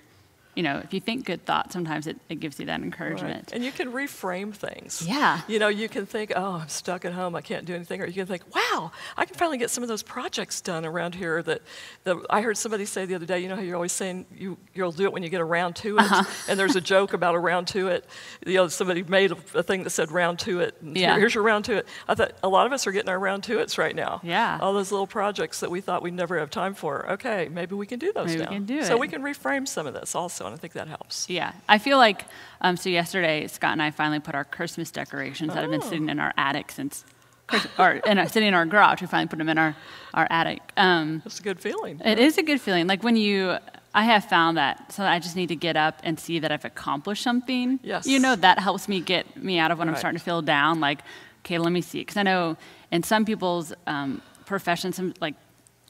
you 0.59 0.63
know, 0.63 0.81
if 0.83 0.93
you 0.93 0.99
think 0.99 1.23
good 1.25 1.45
thoughts, 1.45 1.71
sometimes 1.71 2.05
it, 2.05 2.17
it 2.27 2.41
gives 2.41 2.59
you 2.59 2.65
that 2.65 2.73
Right. 2.79 2.83
encouragement. 2.83 3.53
And 3.53 3.63
you 3.63 3.71
can 3.71 3.93
reframe 3.93 4.53
things. 4.53 5.01
Yeah. 5.07 5.39
You 5.47 5.57
know, 5.57 5.69
you 5.69 5.87
can 5.87 6.05
think, 6.05 6.33
oh, 6.35 6.55
I'm 6.63 6.67
stuck 6.67 7.05
at 7.05 7.13
home, 7.13 7.33
I 7.33 7.39
can't 7.41 7.63
do 7.65 7.73
anything. 7.73 8.01
Or 8.01 8.05
you 8.07 8.13
can 8.13 8.25
think, 8.25 8.43
wow, 8.53 8.91
I 9.15 9.23
can 9.23 9.35
finally 9.37 9.57
get 9.57 9.69
some 9.69 9.83
of 9.83 9.87
those 9.87 10.03
projects 10.03 10.59
done 10.59 10.83
around 10.85 11.15
here 11.15 11.41
that, 11.43 11.61
that 12.03 12.17
I 12.29 12.41
heard 12.41 12.57
somebody 12.57 12.83
say 12.83 13.05
the 13.05 13.15
other 13.15 13.25
day, 13.25 13.39
you 13.39 13.47
know 13.47 13.55
how 13.55 13.61
you're 13.61 13.75
always 13.75 13.93
saying 13.93 14.25
you, 14.35 14.57
you'll 14.73 14.91
do 14.91 15.05
it 15.05 15.13
when 15.13 15.23
you 15.23 15.29
get 15.29 15.39
around 15.39 15.77
to 15.77 15.95
it? 15.97 16.01
Uh-huh. 16.01 16.23
And 16.49 16.59
there's 16.59 16.75
a 16.75 16.81
joke 16.81 17.13
about 17.13 17.35
a 17.35 17.39
round 17.39 17.67
to 17.69 17.87
it. 17.87 18.05
You 18.45 18.55
know, 18.55 18.67
somebody 18.67 19.03
made 19.03 19.31
a, 19.31 19.37
a 19.55 19.63
thing 19.63 19.83
that 19.83 19.91
said 19.91 20.11
round 20.11 20.39
to 20.39 20.59
it. 20.59 20.75
and 20.81 20.97
Yeah. 20.97 21.11
Here, 21.11 21.19
here's 21.21 21.35
your 21.35 21.43
round 21.45 21.63
to 21.65 21.77
it. 21.77 21.87
I 22.07 22.15
thought 22.15 22.33
a 22.43 22.49
lot 22.49 22.65
of 22.67 22.73
us 22.73 22.85
are 22.85 22.91
getting 22.91 23.09
our 23.09 23.19
round 23.19 23.43
to 23.45 23.59
it's 23.59 23.77
right 23.77 23.95
now. 23.95 24.19
Yeah. 24.23 24.57
All 24.61 24.73
those 24.73 24.91
little 24.91 25.07
projects 25.07 25.61
that 25.61 25.71
we 25.71 25.79
thought 25.79 26.01
we'd 26.01 26.13
never 26.13 26.37
have 26.37 26.49
time 26.49 26.73
for. 26.73 27.09
Okay, 27.13 27.47
maybe 27.49 27.75
we 27.75 27.85
can 27.87 27.97
do 27.99 28.11
those 28.11 28.27
Maybe 28.27 28.41
we 28.41 28.45
can 28.47 28.65
do 28.65 28.83
So 28.83 28.93
it. 28.95 28.99
we 28.99 29.07
can 29.07 29.21
reframe 29.21 29.65
some 29.65 29.87
of 29.87 29.93
this 29.93 30.15
also, 30.15 30.48
I 30.53 30.57
think 30.57 30.73
that 30.73 30.87
helps. 30.87 31.29
Yeah, 31.29 31.53
I 31.67 31.77
feel 31.77 31.97
like 31.97 32.25
um, 32.61 32.77
so. 32.77 32.89
Yesterday, 32.89 33.47
Scott 33.47 33.71
and 33.73 33.81
I 33.81 33.91
finally 33.91 34.19
put 34.19 34.35
our 34.35 34.43
Christmas 34.45 34.91
decorations 34.91 35.53
that 35.53 35.61
have 35.61 35.71
been 35.71 35.81
Oh. 35.83 35.89
sitting 35.89 36.09
in 36.09 36.19
our 36.19 36.33
attic 36.37 36.71
since, 36.71 37.05
or 37.79 37.91
in 37.93 38.27
sitting 38.29 38.47
in 38.49 38.53
our 38.53 38.65
garage. 38.65 39.01
We 39.01 39.07
finally 39.07 39.27
put 39.27 39.37
them 39.39 39.49
in 39.49 39.57
our 39.57 39.75
our 40.13 40.27
attic. 40.29 40.61
Um, 40.77 41.21
That's 41.23 41.39
a 41.39 41.43
good 41.43 41.59
feeling. 41.59 42.01
it 42.03 42.19
is 42.19 42.37
a 42.37 42.43
good 42.43 42.59
feeling. 42.61 42.87
Like 42.87 43.03
when 43.03 43.15
you, 43.15 43.57
I 43.93 44.03
have 44.03 44.25
found 44.25 44.57
that 44.57 44.91
so 44.91 45.03
I 45.03 45.19
just 45.19 45.35
need 45.35 45.47
to 45.49 45.55
get 45.55 45.75
up 45.77 45.99
and 46.03 46.19
see 46.19 46.39
that 46.39 46.51
I've 46.51 46.65
accomplished 46.65 47.23
something. 47.23 47.79
Yes. 47.83 48.07
You 48.07 48.19
know 48.19 48.35
that 48.35 48.59
helps 48.59 48.87
me 48.87 49.01
get 49.01 49.37
me 49.41 49.59
out 49.59 49.71
of 49.71 49.77
when 49.79 49.87
I'm 49.89 49.95
starting 49.95 50.17
to 50.19 50.23
feel 50.23 50.41
down. 50.41 50.79
Like, 50.79 50.99
okay, 51.45 51.57
let 51.57 51.71
me 51.71 51.81
see, 51.81 51.99
because 51.99 52.17
I 52.17 52.23
know 52.23 52.57
in 52.91 53.03
some 53.03 53.23
people's 53.25 53.73
um, 53.87 54.21
professions, 54.45 54.95
some 54.95 55.13
like, 55.21 55.35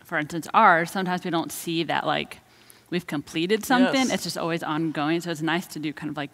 for 0.04 0.18
instance, 0.18 0.48
ours, 0.54 0.92
sometimes 0.92 1.24
we 1.24 1.32
don't 1.32 1.52
see 1.52 1.84
that 1.84 2.06
like 2.06 2.40
we've 2.90 3.08
completed 3.08 3.66
something. 3.66 3.94
Yes. 4.08 4.14
It's 4.14 4.24
just 4.24 4.38
always 4.38 4.64
ongoing. 4.64 5.22
So 5.22 5.32
it's 5.32 5.42
nice 5.42 5.68
to 5.68 5.80
do 5.80 5.94
kind 5.94 6.10
of 6.10 6.18
like 6.18 6.32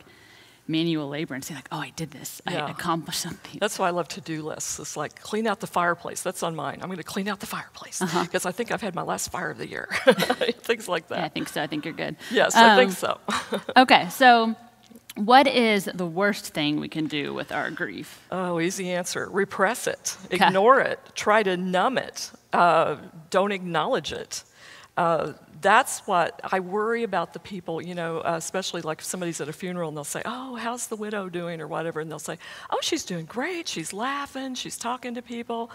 manual 0.67 1.07
labor 1.07 1.35
and 1.35 1.43
see 1.45 1.53
like, 1.53 1.67
oh, 1.71 1.77
I 1.77 1.91
did 1.95 2.09
this. 2.11 2.41
Yeah. 2.49 2.65
I 2.65 2.71
accomplished 2.71 3.21
something. 3.21 3.59
That's 3.59 3.77
why 3.77 3.87
I 3.87 3.91
love 3.91 4.07
to-do 4.07 4.41
lists. 4.41 4.79
It's 4.79 4.97
like 4.97 5.19
clean 5.21 5.45
out 5.45 5.59
the 5.59 5.67
fireplace. 5.67 6.23
That's 6.23 6.41
on 6.41 6.55
mine. 6.55 6.79
I'm 6.81 6.87
going 6.87 6.97
to 6.97 7.03
clean 7.03 7.27
out 7.27 7.39
the 7.39 7.45
fireplace 7.45 8.01
Uh-huh. 8.01 8.23
because 8.23 8.47
I 8.47 8.51
think 8.51 8.71
I've 8.71 8.81
had 8.81 8.95
my 8.95 9.03
last 9.03 9.31
fire 9.31 9.51
of 9.51 9.59
the 9.59 9.67
year. 9.67 9.87
Things 10.63 10.87
like 10.87 11.05
yeah, 11.11 11.23
I 11.25 11.27
think 11.29 11.49
so. 11.49 11.61
I 11.61 11.67
think 11.67 11.85
you're 11.85 11.93
good. 11.93 12.15
Yes, 12.31 12.55
I 12.55 12.75
think 12.77 12.89
Um, 12.89 12.95
so. 12.95 13.61
Okay, 13.77 14.09
so 14.09 14.55
what 15.15 15.45
is 15.47 15.85
the 15.93 16.05
worst 16.05 16.53
thing 16.53 16.79
we 16.79 16.89
can 16.89 17.05
do 17.05 17.31
with 17.33 17.51
our 17.51 17.69
grief? 17.69 18.19
oh, 18.31 18.59
easy 18.59 18.91
answer. 18.91 19.29
Repress 19.31 19.85
it. 19.85 20.17
Ignore 20.31 20.79
it. 20.81 20.99
Try 21.13 21.43
to 21.43 21.55
numb 21.57 21.97
it. 21.99 22.31
Uh, 22.51 22.95
don't 23.29 23.51
acknowledge 23.51 24.11
it. 24.11 24.43
Uh, 24.97 25.33
that's 25.61 26.05
what 26.05 26.39
I 26.53 26.59
worry 26.59 27.03
about 27.03 27.33
the 27.33 27.39
people, 27.39 27.81
you 27.81 27.95
know, 27.95 28.19
uh, 28.19 28.35
especially 28.37 28.81
like 28.81 28.99
if 28.99 29.05
somebody's 29.05 29.41
at 29.41 29.49
a 29.49 29.53
funeral 29.53 29.87
and 29.89 29.97
they'll 29.97 30.03
say, 30.03 30.21
Oh, 30.25 30.55
how's 30.55 30.87
the 30.87 30.95
widow 30.95 31.27
doing 31.27 31.59
or 31.59 31.67
whatever? 31.67 31.99
And 32.01 32.09
they'll 32.11 32.19
say, 32.19 32.37
Oh, 32.69 32.77
she's 32.81 33.03
doing 33.03 33.25
great. 33.25 33.67
She's 33.67 33.91
laughing. 33.91 34.53
She's 34.55 34.77
talking 34.77 35.15
to 35.15 35.21
people. 35.23 35.71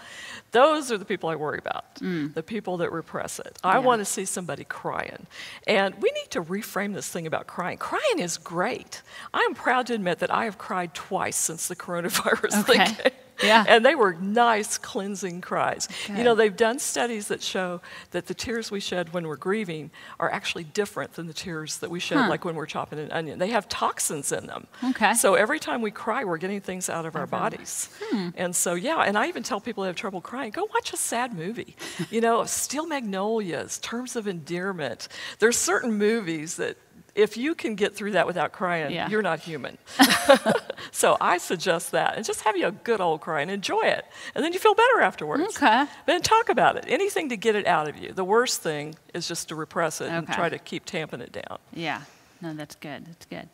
Those 0.51 0.91
are 0.91 0.97
the 0.97 1.03
people 1.05 1.29
I 1.29 1.35
worry 1.35 1.59
about, 1.59 1.95
the 1.95 2.43
people 2.45 2.77
that 2.77 2.91
repress 2.91 3.39
it. 3.39 3.57
I 3.63 3.77
Mm. 3.77 3.83
Want 3.83 3.99
to 3.99 4.05
see 4.05 4.25
somebody 4.25 4.63
crying. 4.63 5.27
And 5.67 5.93
we 6.01 6.09
need 6.11 6.29
to 6.31 6.41
reframe 6.41 6.93
this 6.93 7.09
thing 7.09 7.27
about 7.27 7.47
crying. 7.47 7.77
Crying 7.77 8.19
is 8.19 8.37
great. 8.37 9.01
I'm 9.33 9.53
proud 9.55 9.87
to 9.87 9.93
admit 9.93 10.19
that 10.19 10.31
I 10.33 10.45
have 10.45 10.57
cried 10.57 10.93
twice 10.93 11.35
since 11.35 11.67
the 11.67 11.75
coronavirus 11.75 12.63
thing 12.65 12.81
Okay. 12.81 12.93
came. 12.93 13.11
Yeah. 13.43 13.65
And 13.67 13.83
they 13.85 13.95
were 13.95 14.13
nice, 14.13 14.77
cleansing 14.77 15.41
cries. 15.41 15.87
You 16.07 16.23
know, 16.23 16.35
they've 16.35 16.55
done 16.55 16.77
studies 16.79 17.27
that 17.29 17.41
show 17.41 17.81
that 18.11 18.27
the 18.27 18.33
tears 18.33 18.69
we 18.69 18.79
shed 18.79 19.13
when 19.13 19.27
we're 19.27 19.35
grieving 19.35 19.89
are 20.19 20.31
actually 20.31 20.63
different 20.65 21.13
than 21.13 21.27
the 21.27 21.33
tears 21.33 21.77
that 21.79 21.89
we 21.89 21.99
shed 21.99 22.17
Huh. 22.19 22.29
like 22.29 22.45
when 22.45 22.55
we're 22.55 22.65
chopping 22.67 22.99
an 22.99 23.11
onion. 23.11 23.39
They 23.39 23.49
have 23.49 23.67
toxins 23.67 24.31
in 24.31 24.45
them. 24.45 24.67
Okay. 24.83 25.13
So 25.15 25.33
every 25.35 25.59
time 25.59 25.81
we 25.81 25.91
cry, 25.91 26.23
we're 26.23 26.37
getting 26.37 26.61
things 26.61 26.89
out 26.89 27.05
of 27.05 27.15
our 27.15 27.25
bodies. 27.25 27.89
Hmm. 28.03 28.29
And 28.35 28.55
so, 28.55 28.75
yeah, 28.75 28.97
and 28.99 29.17
I 29.17 29.27
even 29.27 29.43
tell 29.43 29.59
people 29.59 29.83
who 29.83 29.87
have 29.87 29.95
trouble 29.95 30.21
crying, 30.21 30.51
go 30.51 30.67
watch 30.73 30.93
a 30.93 30.97
sad 30.97 31.33
movie. 31.33 31.75
You 32.11 32.21
know, 32.21 32.45
Steel 32.45 32.85
Magnolias, 32.85 33.79
Terms 33.79 34.15
of 34.15 34.27
Endearment. 34.27 35.07
There's 35.39 35.57
certain 35.57 35.97
movies 35.97 36.57
that 36.57 36.77
if 37.15 37.35
you 37.37 37.55
can 37.55 37.75
get 37.75 37.95
through 37.95 38.11
that 38.11 38.25
without 38.25 38.51
crying, 38.51 38.91
Yeah. 38.91 39.09
you're 39.09 39.21
not 39.21 39.39
human. 39.39 39.77
so 40.91 41.17
I 41.19 41.37
suggest 41.37 41.91
that. 41.91 42.15
And 42.15 42.25
just 42.25 42.41
have 42.41 42.55
you 42.55 42.67
a 42.67 42.71
good 42.71 43.01
old 43.01 43.21
cry 43.21 43.41
and 43.41 43.51
enjoy 43.51 43.81
it. 43.81 44.05
And 44.33 44.43
then 44.43 44.53
you 44.53 44.59
feel 44.59 44.75
better 44.75 45.01
afterwards. 45.01 45.57
Okay. 45.57 45.85
Then 46.05 46.21
talk 46.21 46.49
about 46.49 46.77
it. 46.77 46.85
Anything 46.87 47.29
to 47.29 47.37
get 47.37 47.55
it 47.55 47.67
out 47.67 47.89
of 47.89 47.97
you. 47.97 48.13
The 48.13 48.23
worst 48.23 48.61
thing 48.61 48.95
is 49.13 49.27
just 49.27 49.49
to 49.49 49.55
repress 49.55 50.01
it 50.01 50.09
and 50.09 50.27
try 50.27 50.49
to 50.49 50.57
keep 50.57 50.85
tamping 50.85 51.21
it 51.21 51.31
down. 51.31 51.57
Yeah, 51.73 52.01
no, 52.41 52.53
that's 52.53 52.75
good. 52.75 53.05
That's 53.05 53.25
good. 53.25 53.49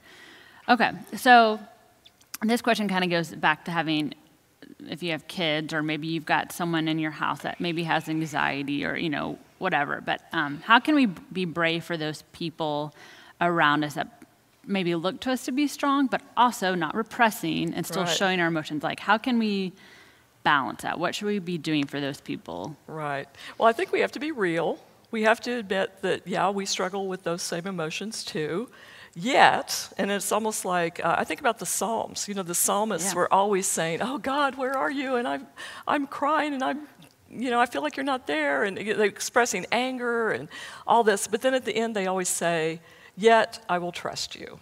Okay, 0.70 0.92
so 1.16 1.60
this 2.42 2.62
question 2.62 2.88
kind 2.88 3.04
of 3.04 3.10
goes 3.10 3.34
back 3.34 3.66
to 3.66 3.72
having, 3.72 4.14
if 4.88 5.02
you 5.02 5.12
have 5.12 5.28
kids, 5.28 5.74
or 5.74 5.82
maybe 5.82 6.08
you've 6.08 6.26
got 6.26 6.52
someone 6.52 6.88
in 6.88 7.00
your 7.00 7.12
house 7.12 7.42
that 7.42 7.60
maybe 7.60 7.84
has 7.84 8.10
anxiety 8.10 8.86
or, 8.86 8.96
you 8.98 9.10
know, 9.10 9.40
whatever. 9.60 10.02
But 10.06 10.22
um, 10.34 10.62
how 10.64 10.80
can 10.80 10.94
we 10.94 11.06
be 11.06 11.46
brave 11.46 11.84
for 11.84 11.98
those 11.98 12.24
people 12.34 12.94
around 13.42 13.84
us 13.84 13.94
that 13.96 14.24
maybe 14.66 14.94
look 14.96 15.20
to 15.22 15.32
us 15.32 15.46
to 15.46 15.52
be 15.52 15.68
strong, 15.68 16.08
but 16.08 16.22
also 16.36 16.76
not 16.76 16.94
repressing 16.96 17.74
and 17.74 17.86
still 17.86 18.04
Right. 18.04 18.18
showing 18.18 18.40
our 18.42 18.48
emotions? 18.48 18.84
Like, 18.84 19.00
how 19.00 19.18
can 19.18 19.40
we 19.40 19.74
balance 20.44 20.82
that? 20.84 21.00
What 21.00 21.16
should 21.16 21.28
we 21.28 21.40
be 21.40 21.58
doing 21.58 21.86
for 21.86 22.00
those 22.02 22.20
people? 22.22 22.76
Right. 22.88 23.28
Well, 23.58 23.68
I 23.68 23.74
think 23.74 23.92
we 23.92 24.02
have 24.02 24.12
to 24.14 24.20
be 24.20 24.32
real. 24.32 24.80
We 25.12 25.24
have 25.24 25.40
to 25.42 25.52
admit 25.58 26.02
that, 26.02 26.28
yeah, 26.28 26.50
we 26.50 26.66
struggle 26.66 27.08
with 27.08 27.24
those 27.24 27.42
same 27.42 27.66
emotions 27.68 28.24
too. 28.24 28.70
Yet, 29.16 29.90
and 29.98 30.12
it's 30.12 30.32
almost 30.32 30.64
like 30.64 31.04
uh, 31.04 31.16
I 31.18 31.24
think 31.24 31.40
about 31.40 31.58
the 31.58 31.66
Psalms. 31.66 32.28
You 32.28 32.36
know, 32.36 32.44
the 32.44 32.54
psalmists 32.54 33.14
Yeah. 33.14 33.16
were 33.16 33.34
always 33.34 33.66
saying, 33.66 34.00
"Oh 34.02 34.20
God, 34.20 34.56
where 34.56 34.78
are 34.78 34.92
you?" 34.92 35.16
And 35.16 35.28
I'm, 35.28 35.48
I'm 35.88 36.06
crying, 36.06 36.54
and 36.54 36.64
I'm, 36.64 36.88
you 37.28 37.50
know, 37.50 37.60
I 37.60 37.66
feel 37.66 37.82
like 37.82 37.98
you're 37.98 38.04
not 38.04 38.28
there, 38.28 38.64
and 38.64 38.78
they're 38.78 39.06
expressing 39.06 39.66
anger 39.72 40.30
and 40.30 40.50
all 40.86 41.04
this. 41.04 41.26
But 41.28 41.42
then 41.42 41.56
at 41.56 41.66
the 41.66 41.76
end, 41.76 41.96
they 41.96 42.06
always 42.06 42.30
say, 42.30 42.80
"Yet 43.18 43.66
I 43.68 43.80
will 43.80 43.92
trust 43.92 44.36
you." 44.36 44.60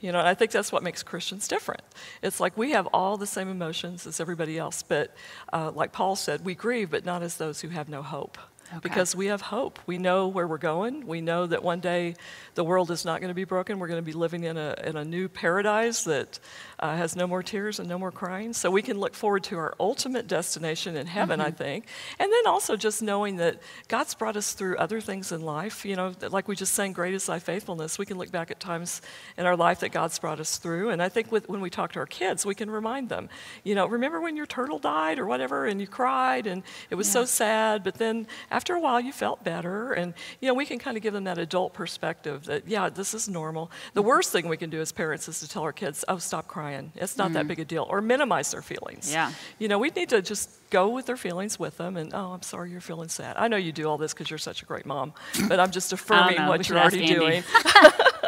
You 0.00 0.10
know, 0.12 0.18
and 0.18 0.28
I 0.28 0.34
think 0.34 0.50
that's 0.50 0.72
what 0.72 0.82
makes 0.82 1.02
Christians 1.04 1.46
different. 1.46 1.82
It's 2.22 2.40
like 2.40 2.58
we 2.58 2.72
have 2.72 2.86
all 2.92 3.16
the 3.16 3.26
same 3.26 3.48
emotions 3.48 4.06
as 4.06 4.18
everybody 4.20 4.58
else, 4.58 4.82
but 4.82 5.14
uh, 5.52 5.70
like 5.74 5.92
Paul 5.92 6.16
said, 6.16 6.44
we 6.44 6.54
grieve, 6.54 6.90
but 6.90 7.04
not 7.04 7.22
as 7.22 7.36
those 7.36 7.60
who 7.60 7.68
have 7.68 7.88
no 7.88 8.02
hope. 8.02 8.36
Okay. 8.72 8.80
Because 8.80 9.14
we 9.14 9.26
have 9.26 9.42
hope. 9.42 9.78
We 9.86 9.98
know 9.98 10.28
where 10.28 10.46
we're 10.46 10.56
going. 10.56 11.06
We 11.06 11.20
know 11.20 11.46
that 11.46 11.62
one 11.62 11.80
day 11.80 12.14
the 12.54 12.64
world 12.64 12.90
is 12.90 13.04
not 13.04 13.20
going 13.20 13.28
to 13.28 13.34
be 13.34 13.44
broken. 13.44 13.78
We're 13.78 13.88
going 13.88 14.00
to 14.00 14.06
be 14.06 14.14
living 14.14 14.44
in 14.44 14.56
a, 14.56 14.74
in 14.82 14.96
a 14.96 15.04
new 15.04 15.28
paradise 15.28 16.04
that 16.04 16.38
uh, 16.78 16.96
has 16.96 17.14
no 17.14 17.26
more 17.26 17.42
tears 17.42 17.78
and 17.78 17.88
no 17.88 17.98
more 17.98 18.10
crying. 18.10 18.54
So 18.54 18.70
we 18.70 18.80
can 18.80 18.98
look 18.98 19.14
forward 19.14 19.44
to 19.44 19.58
our 19.58 19.74
ultimate 19.78 20.26
destination 20.26 20.96
in 20.96 21.06
heaven, 21.06 21.40
I 21.40 21.50
think. 21.50 21.86
And 22.18 22.32
then 22.32 22.46
also 22.46 22.76
just 22.76 23.02
knowing 23.02 23.36
that 23.36 23.60
God's 23.88 24.14
brought 24.14 24.36
us 24.36 24.54
through 24.54 24.76
other 24.78 25.00
things 25.02 25.32
in 25.32 25.42
life. 25.42 25.84
You 25.84 25.96
know, 25.96 26.14
like 26.30 26.48
we 26.48 26.56
just 26.56 26.74
sang, 26.74 26.92
Great 26.92 27.12
is 27.12 27.26
Thy 27.26 27.38
Faithfulness. 27.38 27.98
We 27.98 28.06
can 28.06 28.16
look 28.16 28.30
back 28.30 28.50
at 28.50 28.58
times 28.58 29.02
in 29.36 29.44
our 29.44 29.56
life 29.56 29.80
that 29.80 29.90
God's 29.90 30.18
brought 30.18 30.40
us 30.40 30.56
through. 30.56 30.90
And 30.90 31.02
I 31.02 31.10
think 31.10 31.30
with, 31.30 31.46
when 31.48 31.60
we 31.60 31.68
talk 31.68 31.92
to 31.92 31.98
our 31.98 32.06
kids, 32.06 32.46
we 32.46 32.54
can 32.54 32.70
remind 32.70 33.10
them, 33.10 33.28
you 33.64 33.74
know, 33.74 33.86
remember 33.86 34.20
when 34.20 34.34
your 34.34 34.46
turtle 34.46 34.78
died 34.78 35.18
or 35.18 35.26
whatever 35.26 35.66
and 35.66 35.78
you 35.78 35.86
cried 35.86 36.46
and 36.46 36.62
it 36.88 36.94
was 36.94 37.10
so 37.10 37.24
sad, 37.24 37.84
but 37.84 37.94
then 37.94 38.26
after 38.50 38.61
a 38.70 38.80
while 38.80 39.00
you 39.00 39.12
felt 39.12 39.42
better. 39.44 39.92
And, 39.92 40.14
you 40.40 40.48
know, 40.48 40.54
we 40.54 40.66
can 40.66 40.78
kind 40.78 40.96
of 40.96 41.02
give 41.02 41.12
them 41.12 41.24
that 41.24 41.38
adult 41.38 41.74
perspective 41.74 42.44
that, 42.44 42.68
yeah, 42.68 42.88
this 42.88 43.14
is 43.14 43.28
normal. 43.28 43.70
The 43.94 44.02
worst 44.02 44.32
thing 44.32 44.48
we 44.48 44.56
can 44.56 44.70
do 44.70 44.80
as 44.80 44.92
parents 44.92 45.28
is 45.28 45.40
to 45.40 45.48
tell 45.48 45.62
our 45.62 45.72
kids, 45.72 46.04
oh, 46.08 46.18
stop 46.18 46.46
crying. 46.46 46.92
It's 46.94 47.16
not 47.16 47.32
that 47.32 47.48
big 47.48 47.58
a 47.60 47.64
deal. 47.64 47.86
Or 47.88 48.00
minimize 48.00 48.50
their 48.50 48.62
feelings. 48.62 49.12
Yeah. 49.12 49.32
You 49.58 49.68
know, 49.68 49.78
we 49.78 49.90
need 49.90 50.08
to 50.10 50.22
just 50.22 50.50
go 50.70 50.88
with 50.88 51.06
their 51.06 51.16
feelings 51.16 51.58
with 51.58 51.76
them 51.76 51.96
and, 51.96 52.12
oh, 52.14 52.32
I'm 52.32 52.42
sorry 52.42 52.70
you're 52.70 52.80
feeling 52.80 53.08
sad. 53.08 53.36
I 53.36 53.48
know 53.48 53.56
you 53.56 53.72
do 53.72 53.88
all 53.88 53.98
this 53.98 54.14
because 54.14 54.30
you're 54.30 54.38
such 54.38 54.62
a 54.62 54.66
great 54.66 54.86
mom, 54.86 55.12
but 55.48 55.60
I'm 55.60 55.70
just 55.70 55.92
affirming 55.92 56.36
know. 56.36 56.48
What 56.48 56.68
you're 56.68 56.78
already 56.78 57.02
Andy. 57.02 57.14
doing. 57.14 57.44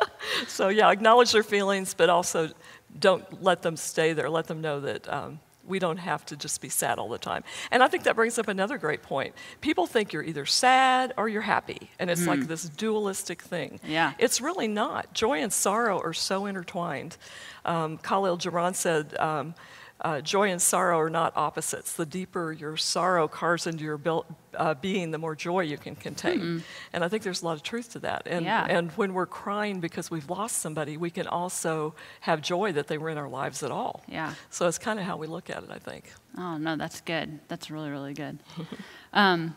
so, 0.48 0.68
yeah, 0.68 0.90
acknowledge 0.90 1.32
their 1.32 1.42
feelings, 1.42 1.94
but 1.94 2.10
also 2.10 2.50
don't 2.98 3.42
let 3.42 3.62
them 3.62 3.76
stay 3.76 4.12
there. 4.12 4.30
Let 4.30 4.46
them 4.46 4.60
know 4.60 4.80
that 4.80 5.12
um, 5.12 5.40
we 5.66 5.78
don't 5.78 5.96
have 5.98 6.24
to 6.26 6.36
just 6.36 6.60
be 6.60 6.68
sad 6.68 6.98
all 6.98 7.08
the 7.08 7.18
time. 7.18 7.44
And 7.70 7.82
I 7.82 7.88
think 7.88 8.04
that 8.04 8.16
brings 8.16 8.38
up 8.38 8.48
another 8.48 8.78
great 8.78 9.02
point. 9.02 9.34
People 9.60 9.86
think 9.86 10.12
you're 10.12 10.22
either 10.22 10.46
sad 10.46 11.12
or 11.16 11.28
you're 11.28 11.42
happy, 11.42 11.90
and 11.98 12.10
it's 12.10 12.26
like 12.26 12.46
this 12.46 12.64
dualistic 12.68 13.42
thing. 13.42 13.80
Yeah. 13.86 14.12
It's 14.18 14.40
really 14.40 14.68
not. 14.68 15.12
Joy 15.14 15.42
and 15.42 15.52
sorrow 15.52 16.00
are 16.00 16.12
so 16.12 16.46
intertwined. 16.46 17.16
Um, 17.64 17.98
Khalil 17.98 18.38
Gibran 18.38 18.74
said, 18.74 19.16
um, 19.18 19.54
uh, 20.00 20.20
joy 20.20 20.50
and 20.50 20.60
sorrow 20.60 20.98
are 20.98 21.08
not 21.08 21.32
opposites. 21.36 21.92
The 21.94 22.04
deeper 22.04 22.52
your 22.52 22.76
sorrow 22.76 23.26
carves 23.28 23.66
into 23.66 23.84
your 23.84 23.96
bil- 23.96 24.26
uh, 24.54 24.74
being, 24.74 25.12
the 25.12 25.18
more 25.18 25.34
joy 25.34 25.60
you 25.60 25.78
can 25.78 25.94
contain. 25.96 26.62
And 26.92 27.04
I 27.04 27.08
think 27.08 27.22
there's 27.22 27.42
a 27.42 27.44
lot 27.44 27.54
of 27.54 27.62
truth 27.62 27.92
to 27.92 28.00
that. 28.00 28.22
And, 28.26 28.44
Yeah. 28.44 28.66
and 28.68 28.90
when 28.92 29.14
we're 29.14 29.26
crying 29.26 29.80
because 29.80 30.10
we've 30.10 30.28
lost 30.28 30.58
somebody, 30.58 30.96
we 30.96 31.10
can 31.10 31.26
also 31.26 31.94
have 32.20 32.42
joy 32.42 32.72
that 32.72 32.88
they 32.88 32.98
were 32.98 33.08
in 33.08 33.16
our 33.18 33.28
lives 33.28 33.62
at 33.62 33.70
all. 33.70 34.02
Yeah. 34.08 34.34
So 34.50 34.66
it's 34.68 34.78
kind 34.78 34.98
of 34.98 35.06
how 35.06 35.16
we 35.16 35.26
look 35.26 35.48
at 35.48 35.62
it, 35.62 35.70
I 35.70 35.78
think. 35.78 36.12
Oh 36.36 36.58
no, 36.58 36.76
that's 36.76 37.00
good. 37.00 37.38
That's 37.48 37.70
really 37.70 37.90
really 37.90 38.14
good. 38.14 38.38
um, 39.12 39.56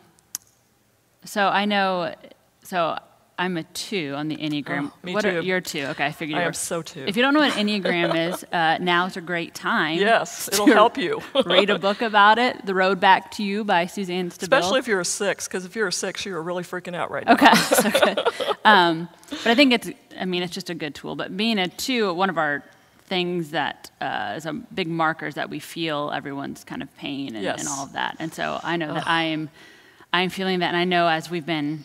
so 1.25 1.47
I 1.47 1.65
know. 1.65 2.13
So 2.63 2.97
I'm 3.39 3.55
a 3.57 3.63
two 3.63 4.13
on 4.15 4.29
the 4.29 4.35
enneagram. 4.37 4.91
Oh, 4.91 4.97
me 5.03 5.13
what 5.13 5.23
Are, 5.23 5.41
too. 5.41 5.45
you're 5.47 5.61
two. 5.61 5.83
Okay, 5.89 6.07
I 6.07 6.11
figured 6.11 6.37
I 6.39 6.41
you 6.41 6.47
am 6.47 6.53
so 6.53 6.81
two. 6.81 7.03
If 7.07 7.15
you 7.15 7.21
don't 7.21 7.35
know 7.35 7.41
what 7.41 7.53
enneagram 7.53 8.29
is, 8.33 8.43
uh, 8.51 8.79
now's 8.81 9.15
a 9.15 9.21
great 9.21 9.53
time. 9.53 9.99
Yes, 9.99 10.47
it'll 10.51 10.65
help 10.65 10.97
you. 10.97 11.21
read 11.45 11.69
a 11.69 11.77
book 11.77 12.01
about 12.01 12.39
it. 12.39 12.65
The 12.65 12.73
Road 12.73 12.99
Back 12.99 13.29
to 13.33 13.43
You 13.43 13.63
by 13.63 13.85
Suzanne 13.85 14.31
Stabile. 14.31 14.41
Especially 14.43 14.79
if 14.79 14.87
you're 14.87 14.99
a 15.01 15.05
six, 15.05 15.47
because 15.47 15.65
if 15.65 15.75
you're 15.75 15.87
a 15.87 15.91
six, 15.93 16.25
you're 16.25 16.41
really 16.41 16.63
freaking 16.63 16.95
out 16.95 17.11
right 17.11 17.25
now. 17.27 17.33
Okay, 17.33 17.53
so 17.55 17.91
good. 17.91 18.19
Um, 18.65 19.07
but 19.29 19.47
I 19.47 19.55
think 19.55 19.71
it's, 19.73 19.89
I 20.19 20.25
mean, 20.25 20.41
it's 20.41 20.53
just 20.53 20.71
a 20.71 20.75
good 20.75 20.95
tool. 20.95 21.15
But 21.15 21.37
being 21.37 21.59
a 21.59 21.67
two, 21.67 22.11
one 22.15 22.31
of 22.31 22.39
our 22.39 22.63
things 23.05 23.51
that 23.51 23.91
uh, 24.01 24.33
is 24.35 24.45
a 24.47 24.53
big 24.53 24.87
marker 24.87 25.27
is 25.27 25.35
that 25.35 25.49
we 25.51 25.59
feel 25.59 26.11
everyone's 26.11 26.63
kind 26.63 26.81
of 26.81 26.93
pain 26.97 27.35
and, 27.35 27.43
Yes. 27.43 27.59
and 27.59 27.69
all 27.69 27.85
of 27.85 27.93
that. 27.93 28.15
And 28.19 28.33
so 28.33 28.59
I 28.63 28.77
know 28.77 28.95
that 28.95 29.07
I 29.07 29.23
am, 29.25 29.49
I'm 30.11 30.29
feeling 30.31 30.59
that. 30.59 30.69
And 30.69 30.77
I 30.77 30.83
know 30.85 31.07
as 31.07 31.29
we've 31.29 31.45
been 31.45 31.83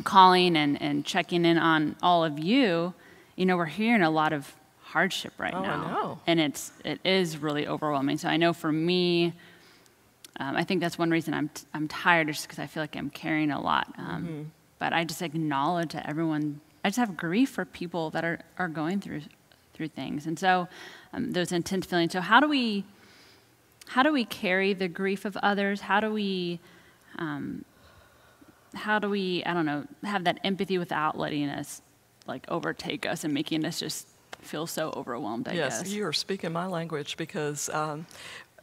calling 0.00 0.56
and, 0.56 0.80
and 0.80 1.04
checking 1.04 1.44
in 1.44 1.58
on 1.58 1.96
all 2.02 2.24
of 2.24 2.38
you, 2.38 2.94
you 3.36 3.44
know, 3.46 3.56
we're 3.56 3.66
hearing 3.66 4.02
a 4.02 4.10
lot 4.10 4.32
of 4.32 4.54
hardship 4.82 5.32
right 5.38 5.52
Oh, 5.54 5.58
I 5.58 5.62
now. 5.62 5.86
know. 5.86 6.20
And 6.26 6.40
it's, 6.40 6.72
it 6.84 7.00
is 7.04 7.38
really 7.38 7.66
overwhelming. 7.66 8.18
So 8.18 8.28
I 8.28 8.36
know 8.36 8.52
for 8.52 8.70
me, 8.72 9.32
um, 10.40 10.56
I 10.56 10.64
think 10.64 10.80
that's 10.80 10.98
one 10.98 11.10
reason 11.10 11.34
I'm, 11.34 11.48
t- 11.50 11.64
I'm 11.74 11.88
tired, 11.88 12.28
just 12.28 12.42
because 12.46 12.58
I 12.58 12.66
feel 12.66 12.82
like 12.82 12.96
I'm 12.96 13.10
carrying 13.10 13.50
a 13.50 13.60
lot. 13.60 13.92
Um, 13.98 14.04
Mm-hmm. 14.24 14.42
But 14.78 14.92
I 14.92 15.04
just 15.04 15.22
acknowledge 15.22 15.92
that 15.92 16.08
everyone, 16.08 16.60
I 16.84 16.88
just 16.88 16.98
have 16.98 17.16
grief 17.16 17.50
for 17.50 17.64
people 17.64 18.10
that 18.10 18.24
are, 18.24 18.40
are 18.58 18.66
going 18.68 19.00
through 19.00 19.22
through 19.74 19.88
things, 19.88 20.26
and 20.26 20.36
so 20.38 20.66
um, 21.12 21.30
those 21.30 21.52
intense 21.52 21.86
feelings. 21.86 22.12
So 22.12 22.20
how 22.20 22.40
do 22.40 22.48
we 22.48 22.84
how 23.86 24.02
do 24.02 24.12
we 24.12 24.24
carry 24.24 24.72
the 24.74 24.88
grief 24.88 25.24
of 25.24 25.36
others? 25.36 25.82
How 25.82 26.00
do 26.00 26.12
we 26.12 26.58
um, 27.16 27.64
how 28.74 28.98
do 28.98 29.08
we 29.08 29.42
I 29.44 29.54
don't 29.54 29.66
know 29.66 29.84
have 30.04 30.24
that 30.24 30.38
empathy 30.44 30.78
without 30.78 31.18
letting 31.18 31.48
us 31.48 31.82
like 32.26 32.44
overtake 32.48 33.04
us 33.06 33.24
and 33.24 33.32
making 33.34 33.64
us 33.64 33.78
just 33.80 34.06
feel 34.40 34.66
so 34.66 34.92
overwhelmed? 34.96 35.48
I 35.48 35.54
yes, 35.54 35.82
guess. 35.82 35.92
you 35.92 36.06
are 36.06 36.12
speaking 36.12 36.52
my 36.52 36.66
language 36.66 37.16
because 37.16 37.68
um, 37.70 38.06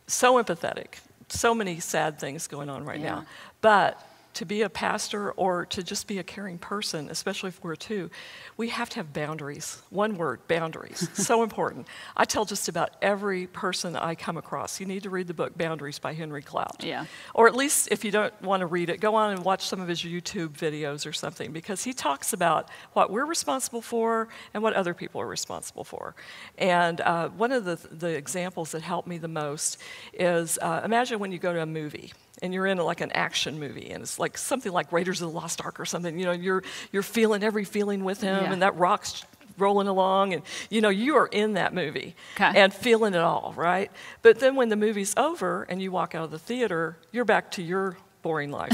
so 0.07 0.41
empathetic, 0.41 0.95
so 1.29 1.53
many 1.53 1.79
sad 1.79 2.19
things 2.19 2.47
going 2.47 2.69
on 2.69 2.83
right 2.85 2.99
Yeah. 2.99 3.15
now. 3.15 3.25
But 3.61 4.01
to 4.33 4.45
be 4.45 4.61
a 4.61 4.69
pastor 4.69 5.31
or 5.31 5.65
to 5.67 5.83
just 5.83 6.07
be 6.07 6.19
a 6.19 6.23
caring 6.23 6.57
person, 6.57 7.09
especially 7.09 7.49
if 7.49 7.63
we're 7.63 7.75
two, 7.75 8.09
we 8.57 8.69
have 8.69 8.89
to 8.89 8.97
have 8.97 9.13
boundaries. 9.13 9.81
One 9.89 10.15
word, 10.15 10.47
boundaries. 10.47 11.09
so 11.13 11.43
important. 11.43 11.87
I 12.15 12.25
tell 12.25 12.45
just 12.45 12.69
about 12.69 12.91
every 13.01 13.47
person 13.47 13.95
I 13.95 14.15
come 14.15 14.37
across, 14.37 14.79
you 14.79 14.85
need 14.85 15.03
to 15.03 15.09
read 15.09 15.27
the 15.27 15.33
book 15.33 15.57
Boundaries 15.57 15.99
by 15.99 16.13
Henry 16.13 16.41
Cloud. 16.41 16.83
Yeah. 16.83 17.05
Or 17.33 17.47
at 17.47 17.55
least 17.55 17.89
if 17.91 18.03
you 18.03 18.11
don't 18.11 18.39
want 18.41 18.61
to 18.61 18.65
read 18.65 18.89
it, 18.89 18.99
go 18.99 19.15
on 19.15 19.31
and 19.31 19.43
watch 19.43 19.67
some 19.67 19.81
of 19.81 19.87
his 19.87 20.01
YouTube 20.01 20.49
videos 20.49 21.05
or 21.05 21.13
something 21.13 21.51
because 21.51 21.83
he 21.83 21.93
talks 21.93 22.33
about 22.33 22.69
what 22.93 23.11
we're 23.11 23.25
responsible 23.25 23.81
for 23.81 24.29
and 24.53 24.61
what 24.61 24.73
other 24.73 24.93
people 24.93 25.21
are 25.21 25.27
responsible 25.27 25.83
for. 25.83 26.15
And 26.57 27.01
uh, 27.01 27.29
one 27.29 27.51
of 27.51 27.65
the, 27.65 27.79
the 27.91 28.09
examples 28.09 28.71
that 28.71 28.81
helped 28.81 29.07
me 29.07 29.17
the 29.17 29.27
most 29.27 29.79
is 30.13 30.59
uh, 30.61 30.81
imagine 30.83 31.19
when 31.19 31.31
you 31.31 31.39
go 31.39 31.53
to 31.53 31.61
a 31.61 31.65
movie 31.65 32.13
and 32.41 32.53
you're 32.53 32.67
in 32.67 32.77
like 32.77 33.01
an 33.01 33.11
action 33.11 33.59
movie 33.59 33.89
and 33.89 34.01
it's 34.01 34.18
like 34.19 34.37
something 34.37 34.71
like 34.71 34.91
Raiders 34.91 35.21
of 35.21 35.31
the 35.31 35.35
Lost 35.35 35.61
Ark 35.63 35.79
or 35.79 35.85
something. 35.85 36.19
You 36.19 36.25
know, 36.25 36.31
you're, 36.31 36.63
you're 36.91 37.03
feeling 37.03 37.41
every 37.43 37.63
feeling 37.65 38.03
with 38.03 38.21
him 38.21 38.43
Yeah. 38.43 38.51
and 38.53 38.61
that 38.61 38.75
rock's 38.77 39.23
rolling 39.57 39.87
along 39.89 40.33
and 40.33 40.41
you 40.69 40.79
know 40.79 40.87
you 40.87 41.17
are 41.17 41.27
in 41.27 41.55
that 41.55 41.73
movie 41.73 42.15
'Kay. 42.35 42.53
and 42.55 42.73
feeling 42.73 43.13
it 43.13 43.19
all 43.19 43.53
right 43.57 43.91
but 44.21 44.39
then 44.39 44.55
when 44.55 44.69
the 44.69 44.77
movie's 44.77 45.13
over 45.17 45.63
and 45.63 45.81
you 45.81 45.91
walk 45.91 46.15
out 46.15 46.23
of 46.23 46.31
the 46.31 46.39
theater 46.39 46.95
you're 47.11 47.25
back 47.25 47.51
to 47.51 47.61
your 47.61 47.97
boring 48.21 48.51
life 48.51 48.71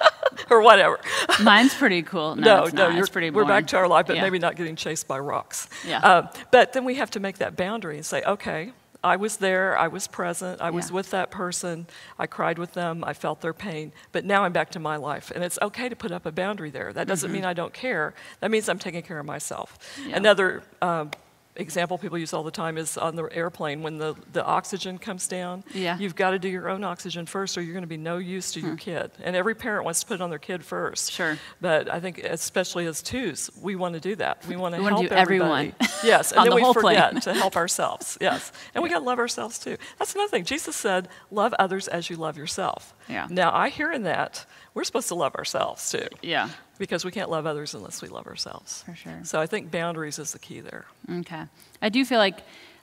or 0.50 0.62
whatever 0.62 0.98
Mine's 1.42 1.74
pretty 1.74 2.02
cool. 2.02 2.36
No, 2.36 2.42
no 2.60 2.62
it's 2.64 2.72
no 2.72 2.84
not. 2.86 2.94
you're, 2.94 3.02
it's 3.02 3.10
pretty 3.10 3.28
we're 3.28 3.44
back 3.44 3.66
to 3.66 3.76
our 3.76 3.86
life 3.86 4.06
but 4.06 4.16
Yeah. 4.16 4.22
maybe 4.22 4.38
not 4.38 4.56
getting 4.56 4.76
chased 4.76 5.06
by 5.06 5.18
rocks 5.18 5.68
Yeah. 5.86 5.98
Um, 5.98 6.28
but 6.50 6.72
then 6.72 6.86
we 6.86 6.94
have 6.94 7.10
to 7.10 7.20
make 7.20 7.36
that 7.38 7.54
boundary 7.54 7.96
and 7.96 8.06
say 8.06 8.22
okay 8.22 8.72
I 9.02 9.16
was 9.16 9.36
there, 9.36 9.78
I 9.78 9.88
was 9.88 10.08
present, 10.08 10.60
I 10.60 10.70
was 10.70 10.90
with 10.90 11.10
that 11.10 11.30
person, 11.30 11.86
I 12.18 12.26
cried 12.26 12.58
with 12.58 12.74
them, 12.74 13.04
I 13.04 13.12
felt 13.12 13.40
their 13.40 13.52
pain, 13.52 13.92
but 14.10 14.24
now 14.24 14.42
I'm 14.42 14.52
back 14.52 14.70
to 14.70 14.80
my 14.80 14.96
life. 14.96 15.30
And 15.32 15.44
it's 15.44 15.58
okay 15.62 15.88
to 15.88 15.94
put 15.94 16.10
up 16.10 16.26
a 16.26 16.32
boundary 16.32 16.70
there. 16.70 16.92
That 16.92 17.06
doesn't 17.06 17.30
mean 17.30 17.44
I 17.44 17.52
don't 17.52 17.72
care, 17.72 18.14
that 18.40 18.50
means 18.50 18.68
I'm 18.68 18.78
taking 18.78 19.02
care 19.02 19.20
of 19.20 19.26
myself. 19.26 19.78
Mm-hmm. 20.00 20.10
Yeah. 20.10 20.16
Another 20.16 20.62
um, 20.82 21.10
example 21.58 21.98
people 21.98 22.16
use 22.16 22.32
all 22.32 22.42
the 22.42 22.50
time 22.50 22.78
is 22.78 22.96
on 22.96 23.16
the 23.16 23.24
airplane 23.24 23.82
when 23.82 23.98
the, 23.98 24.14
the 24.32 24.44
oxygen 24.44 24.96
comes 24.96 25.26
down. 25.26 25.64
Yeah. 25.74 25.96
Hmm. 25.96 26.02
You've 26.02 26.16
got 26.16 26.30
to 26.30 26.38
do 26.38 26.48
your 26.48 26.68
own 26.68 26.84
oxygen 26.84 27.26
first, 27.26 27.58
or 27.58 27.62
you're 27.62 27.74
going 27.74 27.82
to 27.82 27.88
be 27.88 27.96
no 27.96 28.18
use 28.18 28.52
to 28.52 28.60
your 28.60 28.76
kid. 28.76 29.10
And 29.22 29.36
every 29.36 29.54
parent 29.54 29.84
wants 29.84 30.00
to 30.00 30.06
put 30.06 30.14
it 30.14 30.20
on 30.20 30.30
their 30.30 30.38
kid 30.38 30.64
first. 30.64 31.12
Sure. 31.12 31.36
But 31.60 31.90
I 31.90 32.00
think, 32.00 32.18
especially 32.18 32.86
as 32.86 33.02
twos, 33.02 33.50
we 33.60 33.76
want 33.76 33.94
to 33.94 34.00
do 34.00 34.16
that. 34.16 34.46
We 34.46 34.56
want 34.56 34.74
to 34.74 34.80
We 34.80 34.86
help 34.86 35.12
everyone. 35.12 35.74
Yes, 36.04 36.32
and 36.32 36.42
then 36.44 36.50
the 36.50 36.56
we 36.56 36.62
whole 36.62 36.74
forget 36.74 37.22
to 37.22 37.34
help 37.34 37.56
ourselves. 37.62 38.18
Yes, 38.20 38.52
and 38.74 38.82
we 38.82 38.88
got 38.90 38.98
to 39.00 39.04
love 39.04 39.18
ourselves 39.18 39.58
too. 39.58 39.76
That's 39.98 40.14
another 40.14 40.28
thing. 40.30 40.44
Jesus 40.44 40.76
said, 40.76 41.08
"Love 41.30 41.54
others 41.58 41.88
as 41.88 42.08
you 42.10 42.16
love 42.16 42.36
yourself." 42.36 42.94
Yeah. 43.08 43.26
Now 43.30 43.54
I 43.54 43.68
hear 43.68 43.90
in 43.92 44.02
that 44.04 44.46
we're 44.74 44.84
supposed 44.84 45.08
to 45.08 45.14
love 45.14 45.34
ourselves 45.34 45.90
too, 45.90 46.06
Yeah. 46.22 46.50
because 46.78 47.04
we 47.04 47.10
can't 47.10 47.30
love 47.30 47.46
others 47.46 47.74
unless 47.74 48.00
we 48.02 48.08
love 48.08 48.26
ourselves. 48.26 48.82
For 48.84 48.94
sure. 48.94 49.20
So 49.24 49.40
I 49.40 49.46
think 49.46 49.70
boundaries 49.70 50.18
is 50.18 50.32
the 50.32 50.38
key 50.38 50.60
there. 50.60 50.84
Okay. 51.10 51.44
I 51.82 51.88
do 51.88 52.04
feel 52.04 52.18
like, 52.18 52.38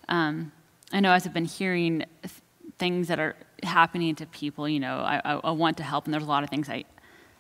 um, 0.10 0.52
I 0.92 1.00
know 1.00 1.12
as 1.14 1.26
I've 1.26 1.34
been 1.34 1.46
hearing 1.46 2.00
th- 2.22 2.34
things 2.78 3.08
that 3.08 3.20
are 3.20 3.36
happening 3.64 4.14
to 4.16 4.26
people, 4.26 4.68
you 4.68 4.80
know, 4.82 4.98
I, 5.00 5.22
I, 5.24 5.34
I 5.46 5.52
want 5.52 5.78
to 5.78 5.84
help, 5.84 6.04
and 6.06 6.14
there's 6.14 6.24
a 6.24 6.28
lot 6.28 6.44
of 6.44 6.50
things 6.50 6.68
I, 6.70 6.84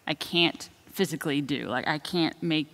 I 0.07 0.13
can't 0.13 0.69
physically 0.87 1.41
do. 1.41 1.67
Like, 1.67 1.85
I 1.87 1.97
can't 1.97 2.41
make 2.41 2.67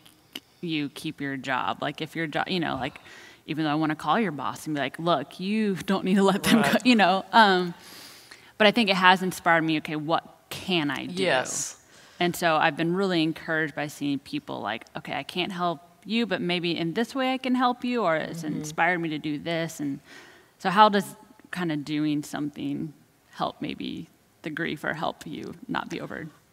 you 0.62 0.89
keep 0.89 1.20
your 1.22 1.38
job. 1.38 1.82
Like, 1.82 2.01
if 2.01 2.15
your 2.15 2.27
job, 2.27 2.48
you 2.50 2.60
know, 2.60 2.75
like, 2.75 3.00
even 3.46 3.65
though 3.65 3.72
I 3.72 3.75
want 3.75 3.89
to 3.91 3.96
call 3.96 4.20
your 4.20 4.32
boss 4.32 4.65
and 4.68 4.75
be 4.75 4.82
like, 4.82 5.00
look, 5.00 5.39
you 5.39 5.75
don't 5.86 6.06
need 6.06 6.15
to 6.15 6.24
let 6.24 6.44
them 6.44 6.62
Right. 6.62 6.72
go, 6.74 6.77
you 6.84 6.96
know. 6.96 7.25
Um, 7.32 7.74
but 8.58 8.68
I 8.68 8.72
think 8.72 8.89
it 8.89 8.96
has 8.96 9.22
inspired 9.24 9.63
me, 9.63 9.77
okay, 9.80 9.96
what 9.96 10.24
can 10.50 10.91
I 10.91 11.06
do? 11.06 11.24
Yes. 11.24 11.77
And 12.20 12.36
so 12.36 12.56
I've 12.56 12.77
been 12.77 12.94
really 12.94 13.24
encouraged 13.24 13.74
by 13.74 13.88
seeing 13.88 14.20
people 14.20 14.62
like, 14.62 14.86
okay, 14.96 15.13
I 15.13 15.24
can't 15.24 15.51
help 15.51 15.80
you, 16.06 16.27
but 16.27 16.39
maybe 16.41 16.77
in 16.77 16.94
this 16.94 17.15
way 17.15 17.34
I 17.34 17.38
can 17.39 17.56
help 17.56 17.84
you, 17.84 18.03
or 18.03 18.15
it's 18.15 18.44
Mm-hmm. 18.44 18.56
inspired 18.60 19.00
me 19.00 19.10
to 19.10 19.18
do 19.18 19.39
this. 19.39 19.80
And 19.80 20.00
so, 20.60 20.70
how 20.70 20.89
does 20.89 21.15
kind 21.50 21.72
of 21.72 21.84
doing 21.84 22.22
something 22.24 22.94
help 23.32 23.62
maybe 23.62 24.08
the 24.44 24.50
grief 24.51 24.84
or 24.84 24.94
help 24.94 25.25
you 25.25 25.53
not 25.68 25.89
be 25.89 26.00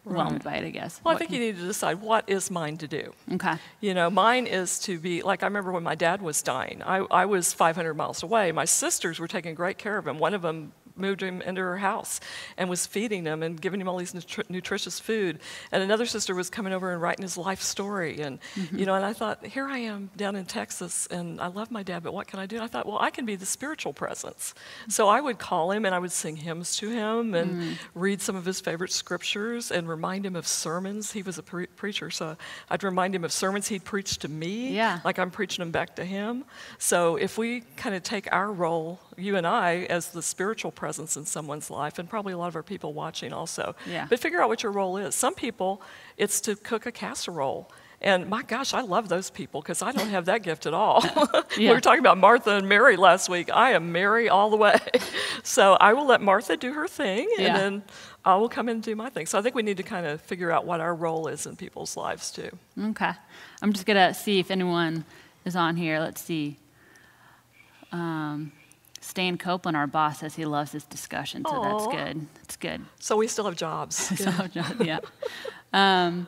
overwhelmed 0.09 0.43
by 0.43 0.55
it, 0.55 0.65
I 0.65 0.69
guess? 0.69 0.99
Well, 1.03 1.15
I 1.15 1.17
think 1.17 1.31
you 1.31 1.39
need 1.39 1.57
to 1.57 1.65
decide 1.65 2.01
what 2.01 2.25
is 2.27 2.49
mine 2.51 2.77
to 2.77 2.87
do. 2.87 3.13
Okay. 3.33 3.55
You 3.81 3.93
know, 3.93 4.09
mine 4.09 4.47
is 4.47 4.79
to 4.79 4.99
be 4.99 5.21
like 5.21 5.43
I 5.43 5.47
remember 5.47 5.71
when 5.71 5.83
my 5.83 5.95
dad 5.95 6.21
was 6.21 6.41
dying. 6.41 6.81
I, 6.83 6.97
I 7.11 7.25
was 7.25 7.53
500 7.53 7.93
miles 7.93 8.23
away. 8.23 8.51
My 8.51 8.65
sisters 8.65 9.19
were 9.19 9.27
taking 9.27 9.55
great 9.55 9.77
care 9.77 9.97
of 9.97 10.07
him. 10.07 10.19
One 10.19 10.33
of 10.33 10.41
them 10.41 10.73
moved 10.99 11.21
him 11.21 11.41
into 11.41 11.61
her 11.61 11.77
house 11.77 12.19
and 12.57 12.69
was 12.69 12.85
feeding 12.85 13.25
him 13.25 13.43
and 13.43 13.59
giving 13.59 13.81
him 13.81 13.87
all 13.87 13.97
these 13.97 14.13
nutri- 14.13 14.49
nutritious 14.49 14.99
food. 14.99 15.39
And 15.71 15.83
another 15.83 16.05
sister 16.05 16.35
was 16.35 16.49
coming 16.49 16.73
over 16.73 16.91
and 16.91 17.01
writing 17.01 17.23
his 17.23 17.37
life 17.37 17.61
story. 17.61 18.21
And 18.21 18.39
mm-hmm. 18.55 18.77
you 18.77 18.85
know, 18.85 18.95
and 18.95 19.05
I 19.05 19.13
thought, 19.13 19.45
here 19.45 19.67
I 19.67 19.79
am 19.79 20.09
down 20.15 20.35
in 20.35 20.45
Texas, 20.45 21.07
and 21.07 21.39
I 21.41 21.47
love 21.47 21.71
my 21.71 21.83
dad, 21.83 22.03
but 22.03 22.13
what 22.13 22.27
can 22.27 22.39
I 22.39 22.45
do? 22.45 22.57
And 22.57 22.63
I 22.63 22.67
thought, 22.67 22.85
well, 22.85 22.99
I 22.99 23.09
can 23.09 23.25
be 23.25 23.35
the 23.35 23.45
spiritual 23.45 23.93
presence. 23.93 24.53
Mm-hmm. 24.81 24.91
So 24.91 25.07
I 25.07 25.21
would 25.21 25.39
call 25.39 25.71
him 25.71 25.85
and 25.85 25.95
I 25.95 25.99
would 25.99 26.11
sing 26.11 26.35
hymns 26.35 26.75
to 26.77 26.89
him 26.89 27.33
and 27.33 27.61
mm. 27.61 27.77
read 27.93 28.21
some 28.21 28.35
of 28.35 28.45
his 28.45 28.59
favorite 28.59 28.91
scriptures 28.91 29.71
and 29.71 29.87
remind 29.87 30.25
him 30.25 30.35
of 30.35 30.47
sermons. 30.47 31.11
He 31.11 31.21
was 31.21 31.37
a 31.37 31.43
pre- 31.43 31.67
preacher, 31.67 32.09
so 32.09 32.37
I'd 32.69 32.83
remind 32.83 33.15
him 33.15 33.23
of 33.23 33.31
sermons 33.31 33.67
he'd 33.67 33.85
preached 33.85 34.21
to 34.21 34.27
me 34.27 34.75
Yeah. 34.75 34.99
like 35.03 35.19
I'm 35.19 35.31
preaching 35.31 35.61
them 35.61 35.71
back 35.71 35.95
to 35.95 36.05
him. 36.05 36.45
So 36.77 37.15
if 37.15 37.37
we 37.37 37.61
kind 37.77 37.95
of 37.95 38.03
take 38.03 38.31
our 38.31 38.51
role, 38.51 38.99
you 39.21 39.35
and 39.35 39.45
I, 39.47 39.85
as 39.89 40.09
the 40.09 40.21
spiritual 40.21 40.71
presence 40.71 41.15
in 41.17 41.25
someone's 41.25 41.69
life, 41.69 41.99
and 41.99 42.09
probably 42.09 42.33
a 42.33 42.37
lot 42.37 42.47
of 42.47 42.55
our 42.55 42.63
people 42.63 42.93
watching 42.93 43.33
also, 43.33 43.75
Yeah. 43.85 44.07
but 44.09 44.19
figure 44.19 44.41
out 44.41 44.49
what 44.49 44.63
your 44.63 44.71
role 44.71 44.97
is. 44.97 45.15
Some 45.15 45.35
people, 45.35 45.81
it's 46.17 46.41
to 46.41 46.55
cook 46.55 46.85
a 46.85 46.91
casserole. 46.91 47.71
And 48.01 48.29
my 48.29 48.43
gosh, 48.43 48.73
I 48.73 48.79
love 48.79 49.09
those 49.09 49.29
people 49.29 49.59
because 49.61 49.81
I 49.81 49.91
don't 49.91 50.07
have 50.07 50.23
that 50.25 50.41
gift 50.41 50.65
at 50.65 50.73
all. 50.73 51.03
we 51.57 51.67
were 51.69 51.81
talking 51.81 51.99
about 51.99 52.17
Martha 52.17 52.51
and 52.51 52.69
Mary 52.69 52.95
last 52.95 53.27
week. 53.27 53.49
I 53.53 53.71
am 53.71 53.91
Mary 53.91 54.29
all 54.29 54.49
the 54.49 54.55
way. 54.55 54.77
so 55.43 55.73
I 55.73 55.91
will 55.91 56.05
let 56.07 56.21
Martha 56.21 56.55
do 56.55 56.71
her 56.73 56.87
thing, 56.87 57.27
and 57.37 57.45
Yeah. 57.47 57.57
then 57.57 57.83
I 58.23 58.35
will 58.37 58.47
come 58.47 58.69
in 58.69 58.75
and 58.77 58.83
do 58.83 58.95
my 58.95 59.09
thing. 59.09 59.25
So 59.25 59.37
I 59.37 59.41
think 59.41 59.53
we 59.53 59.63
need 59.63 59.75
to 59.77 59.83
kind 59.83 60.05
of 60.05 60.21
figure 60.21 60.49
out 60.49 60.65
what 60.65 60.79
our 60.79 60.95
role 60.95 61.27
is 61.27 61.45
in 61.45 61.57
people's 61.57 61.97
lives 61.97 62.31
too. 62.31 62.49
Okay. 62.81 63.11
I'm 63.61 63.73
just 63.73 63.85
going 63.85 63.97
to 63.97 64.13
see 64.13 64.39
if 64.39 64.49
anyone 64.49 65.03
is 65.43 65.57
on 65.57 65.75
here. 65.75 65.99
Let's 65.99 66.21
see. 66.21 66.57
Um, 67.91 68.51
Stan 69.09 69.39
Copeland, 69.39 69.75
our 69.75 69.87
boss, 69.87 70.19
says 70.19 70.35
he 70.35 70.45
loves 70.45 70.71
this 70.71 70.83
discussion, 70.83 71.43
so 71.43 71.63
that's 71.63 71.87
good. 71.87 72.27
That's 72.35 72.55
good. 72.55 72.81
So 72.99 73.17
we 73.17 73.27
still 73.27 73.45
have 73.45 73.55
jobs. 73.55 73.97
So, 74.19 74.31
yeah. 74.79 74.99
Um, 75.73 76.27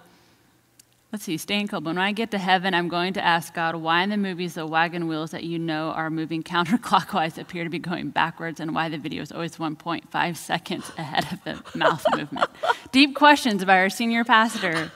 let's 1.11 1.23
see, 1.23 1.37
Stan 1.37 1.67
Copeland. 1.67 1.97
When 1.97 2.05
I 2.05 2.11
get 2.11 2.31
to 2.31 2.39
heaven, 2.39 2.73
I'm 2.73 2.87
going 2.87 3.13
to 3.13 3.23
ask 3.23 3.53
God 3.53 3.75
why 3.75 4.01
in 4.01 4.09
the 4.09 4.17
movies 4.17 4.55
the 4.55 4.65
wagon 4.65 5.07
wheels 5.07 5.29
that 5.29 5.43
you 5.43 5.59
know 5.59 5.89
are 5.89 6.09
moving 6.09 6.41
counterclockwise 6.55 7.37
appear 7.37 7.63
to 7.63 7.69
be 7.69 7.77
going 7.77 8.09
backwards 8.09 8.59
and 8.59 8.73
why 8.73 8.89
the 8.89 8.97
video 8.97 9.21
is 9.21 9.31
always 9.31 9.57
1.5 9.57 10.35
seconds 10.35 10.91
ahead 10.97 11.27
of 11.31 11.43
the 11.43 11.77
mouth 11.77 12.03
movement. 12.15 12.49
Deep 12.91 13.15
questions 13.15 13.63
by 13.63 13.77
our 13.77 13.89
senior 13.91 14.23
pastor. 14.23 14.91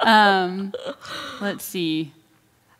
Um, 0.00 0.74
let's 1.40 1.64
see. 1.64 2.12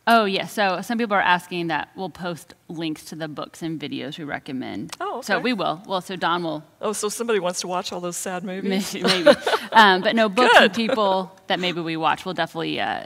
Oh, 0.07 0.25
yeah. 0.25 0.47
So 0.47 0.81
some 0.81 0.99
people 0.99 1.15
are 1.15 1.23
asking 1.23 1.69
that 1.69 1.91
we'll 1.95 2.11
post 2.11 2.55
links 2.69 3.05
to 3.07 3.15
the 3.15 3.29
books 3.29 3.63
and 3.63 3.79
videos 3.79 4.19
we 4.19 4.25
recommend. 4.25 4.97
Oh, 5.01 5.21
So 5.21 5.39
we 5.39 5.53
will. 5.53 5.83
Well, 5.87 6.01
so 6.01 6.17
Dawn 6.17 6.43
will 6.43 6.65
Oh, 6.81 6.93
so 6.93 7.09
somebody 7.09 7.39
wants 7.39 7.61
to 7.61 7.69
watch 7.69 7.93
all 7.93 8.01
those 8.01 8.17
sad 8.17 8.43
movies? 8.43 8.95
Maybe, 8.95 9.07
maybe. 9.25 9.39
um, 9.73 10.01
but 10.01 10.17
no 10.17 10.29
books 10.29 10.55
and 10.57 10.73
people 10.73 11.31
that 11.47 11.61
maybe 11.61 11.81
we 11.81 11.97
watch. 11.97 12.25
We'll 12.25 12.35
definitely 12.35 12.81
uh, 12.81 13.05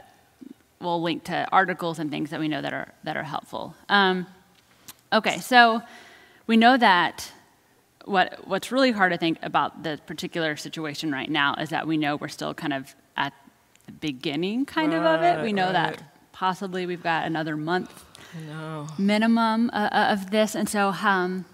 we'll 0.79 1.01
link 1.01 1.25
to 1.25 1.47
articles 1.51 1.99
and 1.99 2.09
things 2.09 2.29
that 2.29 2.39
we 2.39 2.47
know 2.47 2.61
that 2.61 2.73
are 2.73 2.91
that 3.03 3.17
are 3.17 3.23
helpful. 3.23 3.75
Um, 3.89 4.25
okay, 5.11 5.39
so 5.39 5.81
we 6.47 6.57
know 6.57 6.77
that 6.77 7.31
what 8.05 8.47
what's 8.47 8.71
really 8.71 8.91
hard 8.91 9.11
to 9.11 9.17
think 9.17 9.37
about 9.41 9.83
the 9.83 9.99
particular 10.05 10.55
situation 10.55 11.11
right 11.11 11.29
now 11.29 11.55
is 11.55 11.69
that 11.69 11.87
we 11.87 11.97
know 11.97 12.15
we're 12.15 12.27
still 12.29 12.53
kind 12.53 12.73
of 12.73 12.95
at 13.17 13.33
the 13.85 13.91
beginning, 13.91 14.65
kind 14.65 14.93
of 14.93 15.03
of 15.03 15.21
it. 15.21 15.43
We 15.43 15.53
know 15.53 15.65
right. 15.65 15.73
that 15.73 16.03
possibly 16.35 16.85
we've 16.85 17.01
got 17.03 17.25
another 17.25 17.55
month 17.55 18.03
No. 18.47 18.87
minimum 18.97 19.69
uh, 19.73 19.89
uh, 19.91 20.07
of 20.11 20.31
this, 20.31 20.53
and 20.53 20.67
so 20.67 20.89
um, 21.01 21.45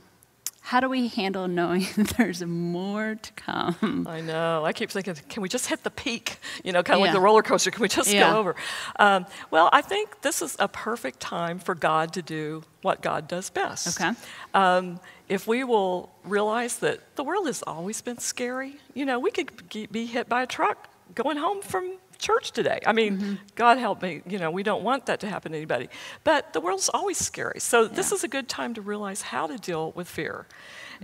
how 0.61 0.79
do 0.79 0.89
we 0.89 1.07
handle 1.07 1.47
knowing 1.47 1.85
there's 2.17 2.43
more 2.43 3.15
to 3.15 3.31
come? 3.33 4.07
I 4.09 4.21
know. 4.21 4.65
I 4.65 4.73
keep 4.73 4.89
thinking, 4.89 5.15
can 5.29 5.41
we 5.43 5.49
just 5.49 5.67
hit 5.67 5.83
the 5.83 5.91
peak? 5.91 6.37
You 6.63 6.71
know, 6.71 6.81
kind 6.83 6.95
of 6.99 7.01
like 7.01 7.13
the 7.13 7.19
roller 7.19 7.43
coaster. 7.43 7.69
Can 7.71 7.81
we 7.81 7.87
just 7.89 8.11
Yeah. 8.11 8.31
go 8.31 8.39
over? 8.39 8.55
Um, 8.97 9.25
well, 9.51 9.69
I 9.71 9.81
think 9.81 10.21
this 10.21 10.41
is 10.41 10.55
a 10.59 10.67
perfect 10.67 11.19
time 11.19 11.59
for 11.59 11.75
God 11.75 12.13
to 12.13 12.21
do 12.23 12.63
what 12.81 13.01
God 13.01 13.27
does 13.27 13.49
best. 13.51 13.99
Okay. 14.01 14.11
Um, 14.53 14.99
if 15.29 15.47
we 15.47 15.63
will 15.63 16.09
realize 16.25 16.77
that 16.79 17.15
the 17.15 17.23
world 17.23 17.45
has 17.47 17.61
always 17.63 18.01
been 18.01 18.17
scary, 18.17 18.77
you 18.95 19.05
know, 19.05 19.19
we 19.19 19.29
could 19.31 19.49
be 19.91 20.05
hit 20.05 20.27
by 20.27 20.41
a 20.43 20.47
truck 20.47 20.89
going 21.15 21.37
home 21.37 21.61
from 21.61 21.93
church 22.21 22.51
today. 22.51 22.79
I 22.86 22.93
mean, 22.93 23.12
Mm-hmm. 23.12 23.34
God 23.55 23.77
help 23.77 24.01
me, 24.01 24.21
you 24.25 24.38
know, 24.39 24.51
we 24.51 24.63
don't 24.63 24.84
want 24.84 25.05
that 25.07 25.19
to 25.21 25.27
happen 25.27 25.51
to 25.51 25.57
anybody. 25.57 25.89
But 26.23 26.53
the 26.53 26.62
world's 26.62 26.89
always 26.93 27.17
scary. 27.17 27.60
So 27.60 27.88
this 27.88 28.12
is 28.12 28.23
a 28.23 28.27
good 28.27 28.47
time 28.47 28.73
to 28.75 28.81
realize 28.81 29.21
how 29.23 29.47
to 29.47 29.57
deal 29.57 29.91
with 29.91 30.07
fear. 30.07 30.45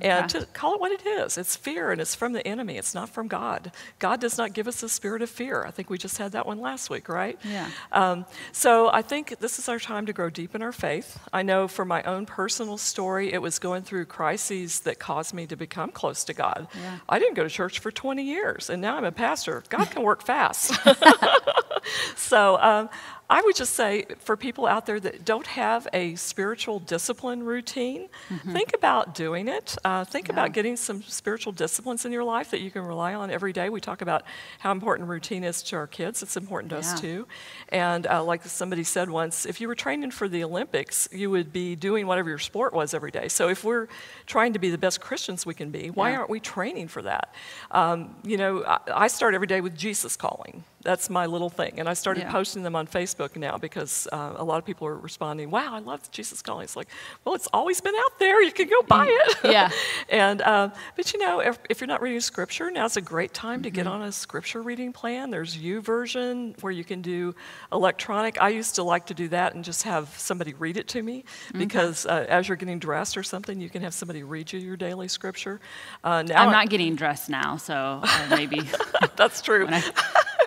And 0.01 0.25
Okay. 0.25 0.39
to 0.39 0.45
call 0.47 0.75
it 0.75 0.81
what 0.81 0.91
it 0.91 1.05
is. 1.05 1.37
It's 1.37 1.55
fear 1.55 1.91
and 1.91 1.99
it's 2.01 2.15
from 2.15 2.33
the 2.33 2.45
enemy. 2.47 2.77
It's 2.77 2.93
not 2.93 3.09
from 3.09 3.27
God. 3.27 3.71
God 3.99 4.19
does 4.21 4.37
not 4.37 4.53
give 4.53 4.67
us 4.67 4.83
a 4.83 4.89
spirit 4.89 5.21
of 5.21 5.29
fear. 5.29 5.63
I 5.65 5.71
think 5.71 5.89
we 5.89 5.97
just 5.97 6.17
had 6.17 6.31
that 6.33 6.45
one 6.45 6.59
last 6.59 6.89
week, 6.89 7.09
right? 7.09 7.39
Yeah. 7.43 7.69
Um, 7.91 8.25
so 8.51 8.89
I 8.91 9.01
think 9.01 9.39
this 9.39 9.59
is 9.59 9.67
our 9.69 9.79
time 9.79 10.05
to 10.05 10.13
grow 10.13 10.29
deep 10.29 10.53
in 10.55 10.61
our 10.61 10.71
faith. 10.71 11.19
I 11.33 11.41
know 11.43 11.67
for 11.67 11.85
my 11.85 12.03
own 12.03 12.25
personal 12.25 12.77
story, 12.77 13.33
it 13.33 13.41
was 13.41 13.59
going 13.59 13.83
through 13.83 14.05
crises 14.05 14.81
that 14.81 14.99
caused 14.99 15.33
me 15.33 15.47
to 15.47 15.55
become 15.55 15.91
close 15.91 16.23
to 16.25 16.33
God. 16.33 16.67
Yeah. 16.75 16.97
I 17.09 17.19
didn't 17.19 17.35
go 17.35 17.43
to 17.43 17.49
church 17.49 17.79
for 17.79 17.91
20 17.91 18.23
years, 18.23 18.69
and 18.69 18.81
now 18.81 18.97
I'm 18.97 19.05
a 19.05 19.11
pastor. 19.11 19.63
God 19.69 19.89
can 19.89 20.03
work 20.03 20.23
fast. 20.23 20.73
so 22.15 22.57
um, 22.61 22.89
I 23.29 23.41
would 23.41 23.57
just 23.57 23.73
say 23.73 24.05
for 24.19 24.37
people 24.37 24.65
out 24.65 24.85
there 24.85 25.01
that 25.01 25.25
don't 25.25 25.47
have 25.47 25.85
a 25.91 26.15
spiritual 26.15 26.79
discipline 26.79 27.43
routine, 27.43 28.07
think 28.53 28.71
about 28.73 29.15
doing 29.15 29.49
it. 29.49 29.75
Uh, 29.83 30.05
think 30.05 30.27
Mm-hmm. 30.27 30.37
Yeah. 30.37 30.43
about 30.43 30.53
getting 30.53 30.77
some 30.77 31.03
spiritual 31.03 31.51
disciplines 31.51 32.05
in 32.05 32.11
your 32.13 32.23
life 32.23 32.51
that 32.51 32.61
you 32.61 32.71
can 32.71 32.83
rely 32.83 33.13
on 33.15 33.29
every 33.29 33.51
day. 33.51 33.69
We 33.69 33.81
talk 33.81 34.01
about 34.01 34.23
how 34.59 34.71
important 34.71 35.09
routine 35.09 35.43
is 35.43 35.61
to 35.63 35.75
our 35.75 35.87
kids. 35.87 36.23
It's 36.23 36.37
important 36.37 36.69
to 36.69 36.77
Yeah. 36.77 36.79
us 36.79 37.01
too. 37.01 37.27
And 37.69 38.07
uh, 38.07 38.23
like 38.23 38.45
somebody 38.45 38.83
said 38.85 39.09
once, 39.09 39.45
if 39.45 39.59
you 39.59 39.67
were 39.67 39.75
training 39.75 40.11
for 40.11 40.29
the 40.29 40.43
Olympics, 40.45 41.09
you 41.11 41.29
would 41.29 41.51
be 41.51 41.75
doing 41.75 42.07
whatever 42.07 42.29
your 42.29 42.39
sport 42.39 42.71
was 42.73 42.93
every 42.93 43.11
day. 43.11 43.27
So 43.27 43.49
if 43.49 43.63
we're 43.65 43.87
trying 44.25 44.53
to 44.53 44.59
be 44.59 44.69
the 44.69 44.77
best 44.77 45.01
Christians 45.01 45.45
we 45.45 45.53
can 45.53 45.69
be, 45.69 45.89
why 45.89 46.11
Yeah. 46.11 46.17
aren't 46.19 46.29
we 46.29 46.39
training 46.39 46.87
for 46.87 47.01
that? 47.01 47.33
Um, 47.71 48.15
you 48.23 48.37
know, 48.37 48.63
I, 48.65 48.79
I 48.93 49.07
start 49.07 49.33
every 49.33 49.47
day 49.47 49.59
with 49.59 49.75
Jesus 49.77 50.15
calling. 50.15 50.63
That's 50.83 51.09
my 51.09 51.25
little 51.25 51.49
thing. 51.49 51.73
And 51.79 51.89
I 51.89 51.93
started 51.93 52.27
posting 52.27 52.63
them 52.63 52.75
on 52.75 52.87
Facebook 52.87 53.16
now 53.35 53.57
because 53.57 54.07
uh, 54.11 54.33
a 54.37 54.43
lot 54.43 54.57
of 54.57 54.65
people 54.65 54.87
are 54.87 54.95
responding, 54.97 55.49
wow, 55.51 55.73
I 55.73 55.79
love 55.79 56.09
Jesus 56.11 56.41
calling. 56.41 56.63
It's 56.63 56.75
like, 56.75 56.87
well, 57.25 57.35
it's 57.35 57.47
always 57.53 57.81
been 57.81 57.95
out 57.95 58.19
there. 58.19 58.41
You 58.41 58.51
can 58.51 58.67
go 58.67 58.81
buy 58.83 59.05
it. 59.07 59.37
Mm. 59.37 59.51
Yeah. 59.51 59.69
and, 60.09 60.41
um, 60.41 60.71
but 60.95 61.13
you 61.13 61.19
know, 61.19 61.39
if, 61.39 61.59
if 61.69 61.79
you're 61.81 61.87
not 61.87 62.01
reading 62.01 62.19
scripture, 62.21 62.71
now's 62.71 62.97
a 62.97 63.01
great 63.01 63.33
time 63.33 63.61
to 63.63 63.67
Mm-hmm. 63.69 63.75
get 63.75 63.87
on 63.87 64.01
a 64.01 64.11
scripture 64.11 64.61
reading 64.61 64.93
plan. 64.93 65.29
There's 65.29 65.57
YouVersion 65.57 66.61
where 66.63 66.71
you 66.71 66.83
can 66.85 67.01
do 67.01 67.35
electronic. 67.71 68.41
I 68.41 68.49
used 68.49 68.75
to 68.75 68.83
like 68.83 69.07
to 69.07 69.13
do 69.13 69.27
that 69.29 69.55
and 69.55 69.63
just 69.63 69.83
have 69.83 70.07
somebody 70.17 70.53
read 70.53 70.77
it 70.77 70.87
to 70.89 71.03
me 71.03 71.25
because 71.57 72.05
uh, 72.05 72.25
as 72.29 72.47
you're 72.47 72.55
getting 72.55 72.79
dressed 72.79 73.17
or 73.17 73.23
something, 73.23 73.59
you 73.59 73.69
can 73.69 73.81
have 73.81 73.93
somebody 73.93 74.23
read 74.23 74.51
you 74.53 74.59
your 74.59 74.77
daily 74.77 75.07
scripture. 75.07 75.59
Uh, 76.03 76.21
now 76.23 76.43
I'm 76.45 76.51
not 76.51 76.69
getting 76.69 76.95
dressed 76.95 77.29
now, 77.29 77.57
so 77.57 77.99
uh, 78.03 78.27
maybe 78.29 78.61
that's 79.17 79.41
true. 79.41 79.67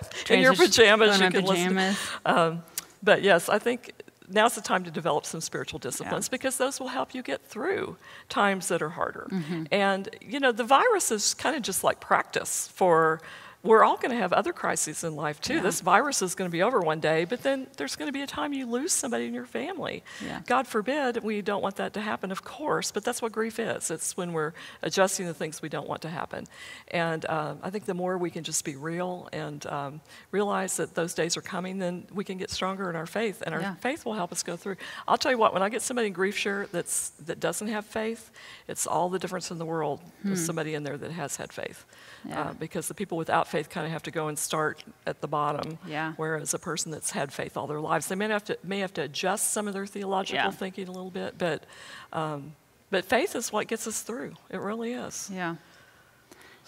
In 0.29 0.39
your 0.39 0.55
pajamas, 0.55 1.19
you 1.19 1.29
can 1.29 1.45
listen. 1.45 1.95
Um, 2.25 2.63
but 3.03 3.21
yes, 3.21 3.49
I 3.49 3.59
think 3.59 3.91
now's 4.29 4.55
the 4.55 4.61
time 4.61 4.83
to 4.83 4.91
develop 4.91 5.25
some 5.25 5.41
spiritual 5.41 5.79
disciplines 5.79 6.27
Yeah. 6.27 6.31
because 6.31 6.57
those 6.57 6.79
will 6.79 6.89
help 6.89 7.13
you 7.13 7.21
get 7.21 7.41
through 7.45 7.97
times 8.29 8.67
that 8.69 8.81
are 8.81 8.89
harder. 8.89 9.27
Mm-hmm. 9.31 9.63
And, 9.71 10.09
you 10.21 10.39
know, 10.39 10.51
the 10.51 10.63
virus 10.63 11.11
is 11.11 11.33
kind 11.33 11.55
of 11.55 11.61
just 11.61 11.83
like 11.83 11.99
practice 11.99 12.67
for 12.67 13.21
we're 13.63 13.83
all 13.83 13.97
going 13.97 14.09
to 14.11 14.17
have 14.17 14.33
other 14.33 14.53
crises 14.53 15.03
in 15.03 15.15
life 15.15 15.39
too. 15.39 15.55
Yeah. 15.55 15.61
This 15.61 15.81
virus 15.81 16.21
is 16.21 16.33
going 16.35 16.49
to 16.49 16.51
be 16.51 16.63
over 16.63 16.79
one 16.79 16.99
day, 16.99 17.25
but 17.25 17.43
then 17.43 17.67
there's 17.77 17.95
going 17.95 18.07
to 18.07 18.11
be 18.11 18.21
a 18.21 18.27
time 18.27 18.53
you 18.53 18.65
lose 18.65 18.91
somebody 18.91 19.25
in 19.27 19.33
your 19.33 19.45
family. 19.45 20.03
Yeah. 20.25 20.41
God 20.47 20.65
forbid 20.67 21.23
we 21.23 21.41
don't 21.41 21.61
want 21.61 21.75
that 21.75 21.93
to 21.93 22.01
happen, 22.01 22.31
of 22.31 22.43
course, 22.43 22.91
but 22.91 23.03
that's 23.03 23.21
what 23.21 23.31
grief 23.31 23.59
is. 23.59 23.91
It's 23.91 24.17
when 24.17 24.33
we're 24.33 24.53
adjusting 24.81 25.27
the 25.27 25.33
things 25.33 25.61
we 25.61 25.69
don't 25.69 25.87
want 25.87 26.01
to 26.01 26.09
happen. 26.09 26.45
And 26.87 27.25
uh, 27.25 27.55
I 27.61 27.69
think 27.69 27.85
the 27.85 27.93
more 27.93 28.17
we 28.17 28.31
can 28.31 28.43
just 28.43 28.65
be 28.65 28.75
real 28.75 29.29
and 29.31 29.65
um, 29.67 30.01
realize 30.31 30.77
that 30.77 30.95
those 30.95 31.13
days 31.13 31.37
are 31.37 31.41
coming, 31.41 31.77
then 31.77 32.07
we 32.11 32.23
can 32.23 32.37
get 32.37 32.49
stronger 32.49 32.89
in 32.89 32.95
our 32.95 33.05
faith, 33.05 33.43
and 33.45 33.53
our 33.53 33.61
Yeah. 33.61 33.75
faith 33.75 34.05
will 34.05 34.13
help 34.15 34.31
us 34.31 34.41
go 34.43 34.57
through. 34.57 34.77
I'll 35.07 35.17
tell 35.17 35.31
you 35.31 35.37
what, 35.37 35.53
when 35.53 35.61
I 35.61 35.69
get 35.69 35.81
somebody 35.81 36.07
in 36.07 36.13
GriefShare 36.13 36.69
that's, 36.71 37.09
that 37.25 37.39
doesn't 37.39 37.67
have 37.67 37.85
faith, 37.85 38.31
it's 38.67 38.87
all 38.87 39.09
the 39.09 39.19
difference 39.19 39.51
in 39.51 39.57
the 39.59 39.65
world 39.65 40.01
with 40.23 40.39
somebody 40.39 40.73
in 40.73 40.83
there 40.83 40.97
that 40.97 41.11
has 41.11 41.35
had 41.35 41.53
faith. 41.53 41.85
Hmm. 42.23 42.33
Uh, 42.33 42.53
because 42.53 42.87
the 42.87 42.93
people 42.93 43.17
without 43.17 43.47
faith 43.51 43.69
kind 43.69 43.85
of 43.85 43.91
have 43.91 44.03
to 44.03 44.11
go 44.11 44.27
and 44.27 44.39
start 44.39 44.83
at 45.05 45.21
the 45.21 45.27
bottom. 45.27 45.77
Yeah. 45.87 46.13
Whereas 46.17 46.53
a 46.53 46.59
person 46.59 46.91
that's 46.91 47.11
had 47.11 47.31
faith 47.31 47.55
all 47.57 47.67
their 47.67 47.79
lives, 47.81 48.07
they 48.07 48.15
may 48.15 48.27
have 48.29 48.43
to 48.45 48.57
may 48.63 48.79
have 48.79 48.93
to 48.95 49.01
adjust 49.03 49.51
some 49.51 49.67
of 49.67 49.73
their 49.73 49.85
theological 49.85 50.43
Yeah. 50.45 50.51
thinking 50.51 50.87
a 50.87 50.91
little 50.91 51.11
bit, 51.11 51.37
but 51.37 51.65
um, 52.13 52.53
but 52.89 53.05
faith 53.05 53.35
is 53.35 53.51
what 53.53 53.67
gets 53.67 53.85
us 53.87 54.01
through. 54.01 54.33
It 54.49 54.59
really 54.59 54.93
is. 54.93 55.29
Yeah. 55.31 55.55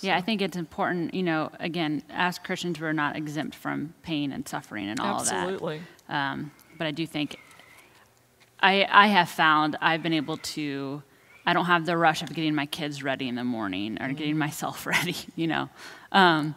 Yeah, 0.01 0.17
I 0.17 0.21
think 0.21 0.41
it's 0.41 0.57
important, 0.57 1.13
you 1.13 1.23
know, 1.23 1.51
again, 1.59 2.01
as 2.09 2.39
Christians, 2.39 2.79
we're 2.79 2.93
not 2.93 3.15
exempt 3.15 3.55
from 3.55 3.93
pain 4.01 4.31
and 4.31 4.47
suffering 4.47 4.89
and 4.89 4.99
all 4.99 5.21
of 5.21 5.25
that. 5.29 5.35
Absolutely. 5.35 5.81
Um, 6.09 6.51
but 6.77 6.87
I 6.87 6.91
do 6.91 7.05
think 7.05 7.37
I, 8.59 8.87
I 8.89 9.07
have 9.07 9.29
found 9.29 9.77
I've 9.81 10.01
been 10.01 10.13
able 10.13 10.37
to, 10.37 11.03
I 11.45 11.53
don't 11.53 11.65
have 11.65 11.85
the 11.85 11.95
rush 11.95 12.21
of 12.23 12.33
getting 12.33 12.55
my 12.55 12.65
kids 12.65 13.03
ready 13.03 13.27
in 13.27 13.35
the 13.35 13.43
morning 13.43 14.01
or 14.01 14.11
getting 14.13 14.37
myself 14.37 14.85
ready, 14.95 15.15
you 15.35 15.47
know. 15.47 15.69
Um, 16.11 16.55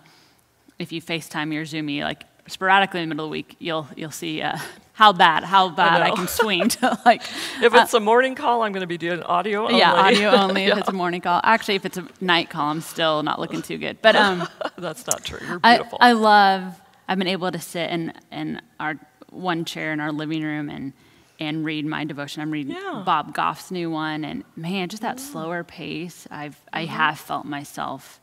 if 0.79 0.93
you 0.93 1.01
FaceTime 1.03 1.49
me 1.49 1.57
or 1.57 1.65
Zoom 1.65 1.87
me, 1.87 2.03
like 2.05 2.25
sporadically 2.49 3.03
in 3.03 3.09
the 3.09 3.15
middle 3.15 3.27
of 3.27 3.31
the 3.31 3.33
week, 3.33 3.57
you'll, 3.59 3.89
you'll 3.97 4.11
see 4.11 4.41
uh, 4.43 4.57
how 4.93 5.13
bad, 5.13 5.43
how 5.45 5.69
bad 5.69 6.03
I, 6.03 6.09
know. 6.11 6.15
can 6.17 6.29
swing 6.43 6.69
to 6.69 6.99
like, 7.05 7.23
If 7.63 7.75
it's 7.75 7.93
a 7.95 8.01
morning 8.01 8.35
call, 8.35 8.63
I'm 8.63 8.73
going 8.73 8.83
to 8.83 8.87
be 8.87 8.99
doing 8.99 9.23
audio 9.23 9.63
only. 9.67 9.75
Uh, 9.75 9.79
yeah, 9.79 9.93
audio 9.95 10.31
only 10.43 10.65
if 10.65 10.79
it's 10.79 10.89
a 10.89 10.93
morning 10.93 11.21
call. 11.21 11.41
Actually, 11.43 11.75
if 11.77 11.85
it's 11.87 11.97
a 11.99 12.07
night 12.21 12.51
call, 12.51 12.71
I'm 12.71 12.81
still 12.81 13.23
not 13.23 13.41
looking 13.41 13.63
too 13.63 13.79
good. 13.79 14.01
But 14.03 14.17
um, 14.17 14.47
That's 14.79 15.07
not 15.07 15.25
true. 15.25 15.39
You're 15.47 15.61
I, 15.65 15.77
beautiful. 15.77 15.99
I 16.01 16.13
love. 16.13 16.81
I've 17.09 17.19
been 17.19 17.27
able 17.29 17.51
to 17.53 17.61
sit 17.61 17.91
in 17.91 18.13
in 18.33 18.61
our 18.81 18.95
one 19.31 19.65
chair 19.65 19.93
in 19.93 20.01
our 20.01 20.13
living 20.13 20.43
room 20.43 20.69
and 20.69 20.93
and 21.39 21.65
read 21.67 21.85
my 21.85 22.05
devotion. 22.05 22.41
I'm 22.43 22.51
reading 22.51 22.75
Yeah. 22.75 23.03
Bob 23.05 23.35
Goff's 23.35 23.71
new 23.71 23.91
one, 23.91 24.25
and 24.25 24.43
man, 24.57 24.89
just 24.89 25.03
that 25.03 25.21
slower 25.21 25.63
pace. 25.65 26.27
I've 26.31 26.59
I 26.73 26.85
Mm-hmm. 26.85 26.95
have 26.97 27.19
felt 27.21 27.45
myself. 27.45 28.21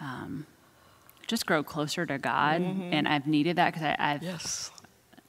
Um, 0.00 0.46
just 1.30 1.46
grow 1.46 1.62
closer 1.62 2.04
to 2.04 2.18
God, 2.18 2.60
mm-hmm. 2.60 2.92
and 2.92 3.08
I've 3.08 3.26
needed 3.26 3.56
that 3.56 3.72
because 3.72 3.94
I've 3.98 4.22
yes. 4.22 4.70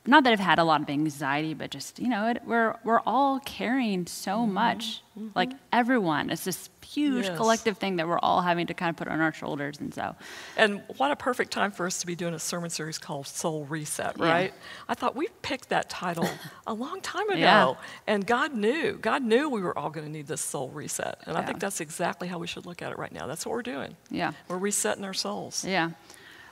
Not 0.07 0.23
that 0.23 0.33
I've 0.33 0.39
had 0.39 0.57
a 0.57 0.63
lot 0.63 0.81
of 0.81 0.89
anxiety, 0.89 1.53
but 1.53 1.69
just 1.69 1.99
you 1.99 2.09
know, 2.09 2.27
it, 2.27 2.41
we're 2.45 2.75
we're 2.83 3.01
all 3.05 3.39
carrying 3.41 4.07
so 4.07 4.47
much, 4.47 5.03
like 5.35 5.51
everyone. 5.71 6.29
It's 6.31 6.43
this 6.43 6.69
huge 6.83 7.25
Yes. 7.27 7.37
collective 7.37 7.77
thing 7.77 7.95
that 7.97 8.07
we're 8.07 8.19
all 8.19 8.41
having 8.41 8.67
to 8.67 8.73
kind 8.73 8.89
of 8.89 8.97
put 8.97 9.07
on 9.07 9.21
our 9.21 9.31
shoulders, 9.31 9.79
and 9.79 9.93
so 9.93 10.15
And 10.57 10.81
what 10.97 11.11
a 11.11 11.15
perfect 11.15 11.51
time 11.51 11.71
for 11.71 11.85
us 11.85 11.99
to 12.01 12.07
be 12.07 12.15
doing 12.15 12.33
a 12.33 12.39
sermon 12.39 12.69
series 12.69 12.97
called 12.97 13.27
Soul 13.27 13.63
Reset, 13.65 14.15
Yeah. 14.17 14.25
right? 14.31 14.53
I 14.89 14.93
thought 14.95 15.15
we 15.15 15.27
picked 15.41 15.69
that 15.69 15.89
title 15.89 16.27
a 16.67 16.73
long 16.73 16.99
time 17.01 17.29
ago. 17.29 17.37
Yeah. 17.39 17.73
And 18.07 18.25
God 18.27 18.53
knew. 18.55 18.97
God 19.01 19.21
knew 19.23 19.47
we 19.49 19.61
were 19.61 19.77
all 19.77 19.89
going 19.89 20.05
to 20.05 20.11
need 20.11 20.27
this 20.27 20.41
soul 20.41 20.69
reset. 20.69 21.19
And 21.27 21.37
I 21.37 21.43
think 21.43 21.59
that's 21.59 21.79
exactly 21.79 22.27
how 22.27 22.39
we 22.39 22.47
should 22.47 22.65
look 22.65 22.81
at 22.81 22.91
it 22.91 22.97
right 22.97 23.11
now. 23.13 23.27
That's 23.27 23.45
what 23.45 23.53
we're 23.53 23.61
doing. 23.61 23.95
yeah. 24.09 24.31
We're 24.49 24.57
resetting 24.57 25.05
our 25.05 25.13
souls. 25.13 25.63
Yeah. 25.63 25.91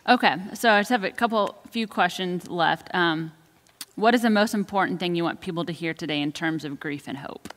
Okay. 0.08 0.36
So 0.54 0.72
I 0.72 0.80
just 0.80 0.90
have 0.92 1.04
a 1.04 1.12
couple, 1.12 1.56
few 1.72 1.86
questions 1.88 2.48
left. 2.48 2.90
Um, 2.94 3.34
what 4.00 4.16
is 4.16 4.22
the 4.22 4.30
most 4.30 4.54
important 4.54 5.00
thing 5.00 5.16
you 5.16 5.24
want 5.24 5.42
people 5.42 5.66
to 5.66 5.74
hear 5.74 5.94
today 5.94 6.22
in 6.22 6.32
terms 6.32 6.64
of 6.64 6.80
grief 6.80 7.08
and 7.08 7.18
hope? 7.18 7.54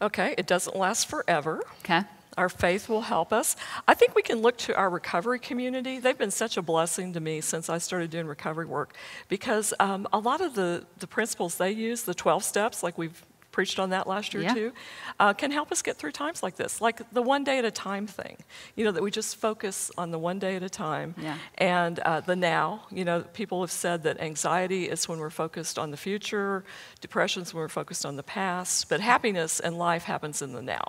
Okay, 0.00 0.34
it 0.36 0.46
doesn't 0.46 0.76
last 0.76 1.08
forever. 1.08 1.62
Okay. 1.80 2.02
Our 2.36 2.48
faith 2.48 2.88
will 2.88 3.02
help 3.02 3.32
us. 3.32 3.56
I 3.86 3.94
think 3.94 4.14
we 4.14 4.22
can 4.22 4.40
look 4.40 4.56
to 4.58 4.74
our 4.74 4.88
recovery 4.88 5.38
community. 5.38 5.98
They've 5.98 6.16
been 6.16 6.30
such 6.30 6.56
a 6.56 6.62
blessing 6.62 7.12
to 7.12 7.20
me 7.20 7.42
since 7.42 7.68
I 7.68 7.76
started 7.78 8.10
doing 8.10 8.26
recovery 8.26 8.64
work 8.64 8.96
because 9.28 9.74
um, 9.78 10.08
a 10.12 10.18
lot 10.18 10.40
of 10.40 10.54
the, 10.54 10.86
the 10.98 11.06
principles 11.06 11.56
they 11.56 11.72
use, 11.72 12.04
the 12.04 12.14
12 12.14 12.42
steps, 12.42 12.82
like 12.82 12.96
we've 12.96 13.22
preached 13.52 13.78
on 13.78 13.90
that 13.90 14.06
last 14.06 14.32
year 14.34 14.42
Yeah. 14.42 14.54
too, 14.54 14.72
uh, 15.20 15.32
can 15.34 15.50
help 15.50 15.70
us 15.70 15.82
get 15.82 15.96
through 15.98 16.12
times 16.12 16.42
like 16.42 16.56
this, 16.56 16.80
like 16.80 17.00
the 17.12 17.22
one 17.22 17.44
day 17.44 17.58
at 17.58 17.64
a 17.64 17.70
time 17.70 18.06
thing. 18.06 18.38
You 18.76 18.84
know, 18.84 18.92
that 18.92 19.02
we 19.02 19.10
just 19.10 19.36
focus 19.36 19.90
on 19.96 20.10
the 20.10 20.18
one 20.18 20.38
day 20.38 20.56
at 20.56 20.62
a 20.62 20.70
time 20.70 21.14
Yeah. 21.18 21.36
and 21.58 21.98
uh, 22.00 22.20
the 22.20 22.34
now. 22.36 22.82
You 22.90 23.04
know, 23.04 23.20
people 23.34 23.60
have 23.60 23.70
said 23.70 24.02
that 24.04 24.20
anxiety 24.20 24.88
is 24.88 25.08
when 25.08 25.18
we're 25.18 25.30
focused 25.30 25.78
on 25.78 25.90
the 25.90 25.96
future, 25.96 26.64
depression 27.00 27.42
is 27.42 27.52
when 27.54 27.60
we're 27.60 27.68
focused 27.68 28.04
on 28.06 28.16
the 28.16 28.22
past, 28.22 28.88
but 28.88 29.00
happiness 29.00 29.60
and 29.60 29.78
life 29.78 30.04
happens 30.04 30.42
in 30.42 30.52
the 30.54 30.62
now. 30.62 30.84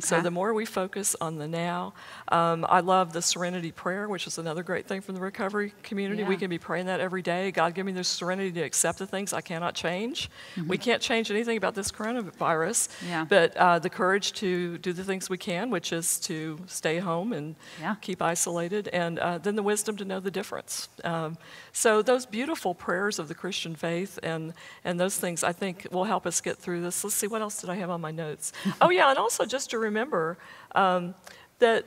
So 0.00 0.20
the 0.20 0.30
more 0.30 0.52
we 0.54 0.64
focus 0.64 1.16
on 1.20 1.36
the 1.38 1.46
now, 1.48 1.94
um, 2.28 2.64
I 2.68 2.80
love 2.80 3.12
the 3.12 3.22
serenity 3.22 3.72
prayer, 3.72 4.08
which 4.08 4.26
is 4.26 4.38
another 4.38 4.62
great 4.62 4.86
thing 4.86 5.00
from 5.00 5.14
the 5.14 5.20
recovery 5.20 5.72
community. 5.82 6.22
We 6.24 6.36
can 6.36 6.50
be 6.50 6.58
praying 6.58 6.86
that 6.86 7.00
every 7.00 7.22
day. 7.22 7.50
God, 7.50 7.74
give 7.74 7.86
me 7.86 7.92
the 7.92 8.04
serenity 8.04 8.52
to 8.52 8.60
accept 8.62 8.98
the 8.98 9.06
things 9.06 9.32
I 9.32 9.40
cannot 9.40 9.74
change. 9.74 10.28
We 10.66 10.78
can't 10.78 11.02
change 11.02 11.30
anything 11.30 11.56
about 11.56 11.74
this 11.74 11.90
coronavirus, 11.92 12.88
Mm-hmm. 12.88 13.08
Yeah. 13.08 13.24
but 13.28 13.56
uh, 13.56 13.78
the 13.78 13.90
courage 13.90 14.32
to 14.34 14.78
do 14.78 14.92
the 14.92 15.04
things 15.04 15.30
we 15.30 15.38
can, 15.38 15.70
which 15.70 15.92
is 15.92 16.18
to 16.20 16.58
stay 16.66 16.98
home 16.98 17.32
and 17.32 17.56
Yeah. 17.80 17.96
keep 18.00 18.20
isolated, 18.22 18.88
and 18.88 19.18
uh, 19.18 19.38
then 19.38 19.56
the 19.56 19.62
wisdom 19.62 19.96
to 19.96 20.04
know 20.04 20.20
the 20.20 20.30
difference. 20.30 20.88
Um, 21.04 21.36
so 21.72 22.02
those 22.02 22.26
beautiful 22.26 22.74
prayers 22.74 23.18
of 23.18 23.28
the 23.28 23.34
Christian 23.34 23.74
faith 23.76 24.18
and 24.22 24.52
and 24.84 24.98
those 25.00 25.16
things, 25.18 25.42
I 25.44 25.52
think, 25.52 25.86
will 25.90 26.04
help 26.04 26.26
us 26.26 26.40
get 26.40 26.56
through 26.58 26.80
this. 26.82 27.02
Let's 27.04 27.16
see, 27.16 27.26
what 27.26 27.40
else 27.42 27.60
did 27.60 27.70
I 27.70 27.74
have 27.76 27.90
on 27.90 28.00
my 28.00 28.10
notes? 28.10 28.52
oh 28.80 28.90
yeah, 28.90 29.10
and 29.10 29.18
also 29.18 29.44
just 29.44 29.55
to 29.68 29.78
remember 29.78 30.38
um, 30.74 31.14
that. 31.60 31.86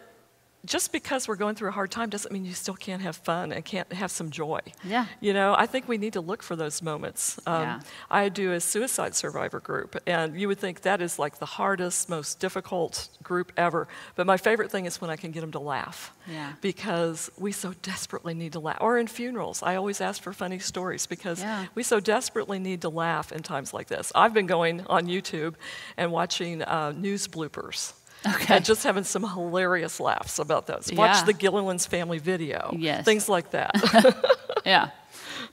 Just 0.66 0.92
because 0.92 1.26
we're 1.28 1.38
going 1.38 1.56
through 1.56 1.70
a 1.70 1.72
hard 1.72 1.90
time 1.90 2.10
doesn't 2.10 2.32
mean 2.34 2.44
you 2.44 2.54
still 2.54 2.74
can't 2.76 3.02
have 3.02 3.16
fun 3.16 3.54
and 3.54 3.64
can't 3.64 3.92
have 3.94 4.12
some 4.12 4.30
joy. 4.30 4.60
Yeah. 4.84 5.06
You 5.22 5.34
know, 5.34 5.56
I 5.58 5.66
think 5.66 5.88
we 5.88 5.98
need 5.98 6.14
to 6.14 6.22
look 6.22 6.44
for 6.44 6.56
those 6.58 6.82
moments. 6.82 7.40
Um, 7.48 7.62
Yeah. 7.64 7.80
I 8.12 8.28
do 8.30 8.52
a 8.52 8.60
suicide 8.60 9.16
survivor 9.16 9.62
group, 9.62 9.96
and 10.06 10.38
you 10.40 10.48
would 10.50 10.60
think 10.60 10.82
that 10.82 11.02
is 11.02 11.18
like 11.18 11.40
the 11.40 11.46
hardest, 11.46 12.10
most 12.10 12.40
difficult 12.42 13.08
group 13.24 13.54
ever. 13.56 13.88
But 14.16 14.28
my 14.28 14.36
favorite 14.36 14.70
thing 14.70 14.86
is 14.86 15.00
when 15.00 15.10
I 15.10 15.16
can 15.16 15.32
get 15.32 15.42
them 15.42 15.52
to 15.54 15.60
laugh. 15.60 16.14
Yeah. 16.28 16.54
Because 16.60 17.32
we 17.38 17.52
so 17.54 17.74
desperately 17.82 18.34
need 18.34 18.52
to 18.54 18.60
laugh. 18.60 18.78
Or 18.82 18.98
in 18.98 19.08
funerals, 19.08 19.64
I 19.64 19.76
always 19.76 20.02
ask 20.02 20.22
for 20.22 20.34
funny 20.34 20.60
stories 20.60 21.06
because 21.08 21.40
Yeah. 21.42 21.68
we 21.74 21.84
so 21.84 22.00
desperately 22.02 22.60
need 22.60 22.82
to 22.82 22.90
laugh 22.90 23.32
in 23.32 23.44
times 23.44 23.74
like 23.74 23.88
this. 23.88 24.12
I've 24.14 24.34
been 24.34 24.46
going 24.48 24.86
on 24.88 25.08
YouTube 25.08 25.56
and 25.96 26.12
watching 26.12 26.62
uh, 26.64 26.92
news 26.92 27.28
bloopers. 27.30 27.94
Okay. 28.28 28.56
And 28.56 28.66
just 28.66 28.84
having 28.84 29.04
some 29.06 29.24
hilarious 29.24 30.00
laughs 30.00 30.40
about 30.40 30.68
those. 30.68 30.92
Yeah. 30.92 30.98
Watch 30.98 31.26
the 31.26 31.34
Gilliland's 31.34 31.86
family 31.86 32.20
video. 32.20 32.76
Yes. 32.78 33.06
Things 33.06 33.30
like 33.30 33.52
that. 33.52 33.72
Yeah. 34.66 34.90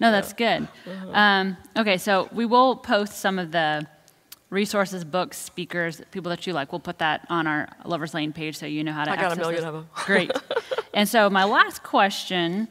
No, 0.00 0.11
that's 0.11 0.33
good. 0.33 0.66
Um, 1.12 1.57
okay, 1.76 1.96
so 1.96 2.29
we 2.33 2.44
will 2.44 2.74
post 2.74 3.14
some 3.18 3.38
of 3.38 3.52
the 3.52 3.87
resources, 4.50 5.05
books, 5.05 5.38
speakers, 5.38 6.02
people 6.11 6.29
that 6.31 6.44
you 6.46 6.52
like. 6.52 6.72
We'll 6.72 6.81
put 6.81 6.98
that 6.98 7.24
on 7.31 7.46
our 7.46 7.68
Lovers 7.85 8.14
Lane 8.14 8.33
page 8.33 8.59
so 8.59 8.66
you 8.66 8.83
know 8.83 8.92
how 8.92 9.05
to 9.05 9.12
I 9.12 9.14
got 9.16 9.22
a 9.22 9.26
access 9.26 9.38
million 9.38 9.62
those. 9.62 9.68
of 9.68 9.74
'em. 9.76 9.88
Great. 9.94 10.31
and 10.94 11.09
so 11.09 11.31
my 11.31 11.44
last 11.44 11.83
question, 11.85 12.66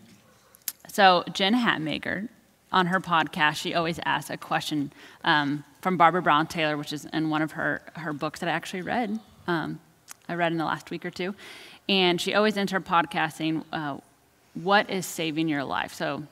so 0.92 1.24
Jen 1.34 1.56
Hatmaker, 1.56 2.28
on 2.72 2.88
her 2.88 3.00
podcast, 3.00 3.56
she 3.56 3.74
always 3.74 4.00
asks 4.06 4.30
a 4.30 4.38
question 4.38 4.92
um, 5.24 5.64
from 5.82 5.96
Barbara 5.98 6.22
Brown 6.22 6.48
Taylor, 6.48 6.76
which 6.78 6.92
is 6.92 7.06
in 7.06 7.30
one 7.30 7.42
of 7.42 7.54
her, 7.54 7.82
her 7.96 8.12
books 8.12 8.42
that 8.42 8.50
I 8.50 8.52
actually 8.52 8.82
read. 8.82 9.20
Um, 9.48 9.80
I 10.28 10.34
read 10.36 10.52
in 10.52 10.58
the 10.58 10.66
last 10.66 10.90
week 10.92 11.06
or 11.06 11.12
two. 11.12 11.36
And 11.88 12.20
she 12.20 12.34
always 12.34 12.58
ends 12.58 12.72
her 12.72 12.82
podcast 12.82 13.34
saying, 13.34 13.64
uh, 13.72 13.98
What 14.56 14.90
is 14.90 15.06
saving 15.06 15.48
your 15.48 15.64
life? 15.64 15.94
So, 15.94 16.24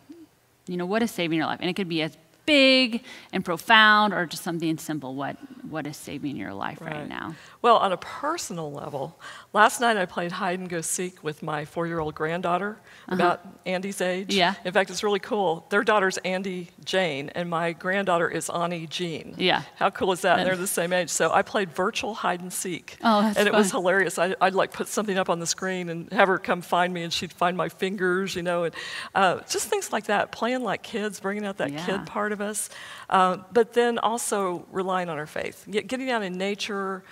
you 0.68 0.78
know, 0.78 0.86
what 0.86 1.04
is 1.04 1.12
saving 1.12 1.38
your 1.38 1.46
life? 1.48 1.60
And 1.62 1.70
it 1.70 1.74
could 1.76 1.90
be 1.90 2.02
as 2.02 2.18
big 2.46 3.04
and 3.32 3.46
profound 3.46 4.14
or 4.14 4.26
just 4.26 4.44
something 4.44 4.78
simple. 4.78 5.16
What, 5.16 5.38
what 5.70 5.88
is 5.88 5.96
saving 5.96 6.36
your 6.36 6.54
life 6.54 6.82
right, 6.82 6.92
Right. 6.94 7.08
now? 7.10 7.36
Well, 7.64 7.78
on 7.78 7.94
a 7.94 7.98
personal 7.98 8.74
level, 8.74 9.18
last 9.54 9.80
night 9.80 9.96
I 9.96 10.06
played 10.06 10.34
hide 10.34 10.60
and 10.60 10.68
go 10.70 10.82
seek 10.82 11.24
with 11.24 11.42
my 11.42 11.64
four 11.64 11.88
year 11.88 12.00
old 12.00 12.14
granddaughter, 12.14 12.78
about 13.08 13.40
Andy's 13.66 14.02
age. 14.02 14.32
Uh-huh. 14.32 14.38
Yeah. 14.38 14.54
In 14.66 14.74
fact, 14.74 14.90
it's 14.92 15.02
really 15.02 15.20
cool. 15.20 15.66
Their 15.70 15.84
daughter's 15.86 16.18
Andy 16.20 16.72
Jane, 16.84 17.30
and 17.36 17.50
my 17.50 17.72
granddaughter 17.72 18.30
is 18.30 18.50
Annie 18.50 18.86
Jean. 18.88 19.36
Yeah. 19.38 19.62
How 19.78 19.90
cool 19.92 20.12
is 20.12 20.22
that? 20.22 20.40
And 20.40 20.48
they're 20.48 20.58
the 20.58 20.68
same 20.68 20.92
age. 20.92 21.10
So 21.10 21.32
I 21.32 21.42
played 21.42 21.72
virtual 21.72 22.14
hide 22.14 22.42
and 22.42 22.52
seek. 22.52 22.98
Oh, 23.02 23.22
that's 23.22 23.38
And 23.38 23.48
it 23.48 23.54
was 23.54 23.72
hilarious. 23.72 24.20
I, 24.20 24.36
I'd 24.42 24.56
like 24.56 24.74
put 24.74 24.90
something 24.90 25.18
up 25.18 25.30
on 25.30 25.40
the 25.40 25.48
screen 25.48 25.88
and 25.88 26.12
have 26.12 26.28
her 26.28 26.38
come 26.40 26.62
find 26.62 26.94
me, 26.94 27.04
and 27.04 27.14
she'd 27.14 27.32
find 27.32 27.56
my 27.56 27.70
fingers, 27.70 28.36
you 28.36 28.44
know, 28.44 28.66
and 28.66 28.76
uh, 29.16 29.40
just 29.50 29.70
things 29.70 29.94
like 29.94 30.08
that. 30.08 30.34
Playing 30.34 30.64
like 30.64 30.84
kids, 30.84 31.22
bringing 31.22 31.46
out 31.46 31.58
that 31.60 31.72
Yeah. 31.72 31.86
kid 31.86 32.06
part 32.06 32.34
of 32.34 32.42
us. 32.42 32.70
Uh, 33.10 33.38
but 33.54 33.72
then 33.72 34.00
also 34.00 34.66
relying 34.70 35.08
on 35.08 35.18
our 35.18 35.28
faith, 35.28 35.66
getting 35.70 36.12
out 36.12 36.24
in 36.24 36.34
nature, 36.38 37.06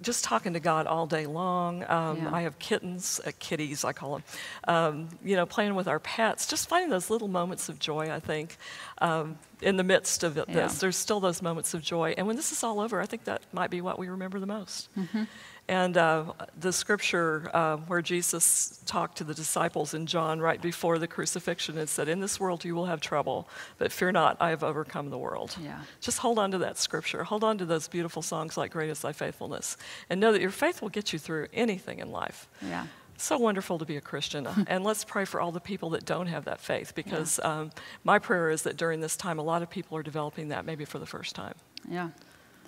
just 0.00 0.22
talking 0.24 0.52
to 0.52 0.60
God 0.60 0.86
all 0.86 1.06
day 1.06 1.26
long. 1.26 1.82
Um, 1.88 2.18
Yeah. 2.18 2.30
I 2.32 2.42
have 2.42 2.58
kittens, 2.58 3.20
uh, 3.26 3.32
kitties, 3.38 3.84
I 3.84 3.92
call 3.92 4.12
them. 4.14 4.22
Um, 4.68 5.08
you 5.24 5.34
know, 5.36 5.44
playing 5.46 5.74
with 5.74 5.88
our 5.88 5.98
pets, 5.98 6.46
just 6.46 6.68
finding 6.68 6.90
those 6.90 7.10
little 7.10 7.28
moments 7.28 7.68
of 7.68 7.78
joy. 7.80 8.10
I 8.12 8.20
think 8.20 8.56
um, 9.00 9.38
in 9.60 9.76
the 9.76 9.82
midst 9.84 10.22
of 10.22 10.36
it, 10.38 10.48
Yeah. 10.48 10.54
this, 10.54 10.78
there's 10.78 10.96
still 10.96 11.18
those 11.20 11.42
moments 11.42 11.74
of 11.74 11.82
joy. 11.82 12.14
And 12.16 12.26
when 12.26 12.36
this 12.36 12.52
is 12.52 12.62
all 12.62 12.78
over, 12.80 13.00
I 13.00 13.06
think 13.06 13.24
that 13.24 13.42
might 13.52 13.70
be 13.70 13.80
what 13.80 13.98
we 13.98 14.08
remember 14.08 14.38
the 14.38 14.46
most. 14.46 14.88
Mm-hmm. 14.96 15.24
And 15.68 15.98
uh, 15.98 16.32
the 16.58 16.72
scripture 16.72 17.50
uh, 17.52 17.76
where 17.76 18.00
Jesus 18.00 18.80
talked 18.86 19.18
to 19.18 19.24
the 19.24 19.34
disciples 19.34 19.92
in 19.92 20.06
John 20.06 20.40
right 20.40 20.60
before 20.60 20.98
the 20.98 21.06
crucifixion 21.06 21.76
and 21.76 21.86
said, 21.88 22.08
In 22.08 22.20
this 22.20 22.40
world 22.40 22.64
you 22.64 22.74
will 22.74 22.86
have 22.86 23.02
trouble, 23.02 23.48
but 23.76 23.92
fear 23.92 24.10
not, 24.10 24.38
I 24.40 24.48
have 24.48 24.64
overcome 24.64 25.10
the 25.10 25.18
world. 25.18 25.56
Yeah. 25.62 25.80
Just 26.00 26.18
hold 26.18 26.38
on 26.38 26.50
to 26.52 26.58
that 26.58 26.78
scripture. 26.78 27.22
Hold 27.24 27.44
on 27.44 27.58
to 27.58 27.66
those 27.66 27.86
beautiful 27.86 28.22
songs 28.22 28.56
like 28.56 28.72
Great 28.72 28.88
is 28.88 29.00
Thy 29.00 29.12
Faithfulness. 29.12 29.76
And 30.08 30.20
know 30.20 30.32
that 30.32 30.40
your 30.40 30.50
faith 30.50 30.80
will 30.80 30.88
get 30.88 31.12
you 31.12 31.18
through 31.18 31.48
anything 31.52 31.98
in 31.98 32.10
life. 32.10 32.48
Yeah. 32.62 32.86
So 33.18 33.36
wonderful 33.36 33.78
to 33.78 33.84
be 33.84 33.96
a 33.96 34.00
Christian. 34.00 34.46
and 34.68 34.84
let's 34.84 35.04
pray 35.04 35.26
for 35.26 35.38
all 35.40 35.52
the 35.52 35.60
people 35.60 35.90
that 35.90 36.06
don't 36.06 36.28
have 36.28 36.46
that 36.46 36.60
faith 36.60 36.94
because 36.94 37.38
um, 37.40 37.72
my 38.04 38.18
prayer 38.18 38.48
is 38.48 38.62
that 38.62 38.78
during 38.78 39.00
this 39.00 39.16
time, 39.16 39.38
a 39.38 39.42
lot 39.42 39.60
of 39.60 39.68
people 39.68 39.98
are 39.98 40.02
developing 40.02 40.48
that 40.48 40.64
maybe 40.64 40.86
for 40.86 40.98
the 40.98 41.06
first 41.06 41.34
time. 41.34 41.54
Yeah, 41.86 42.08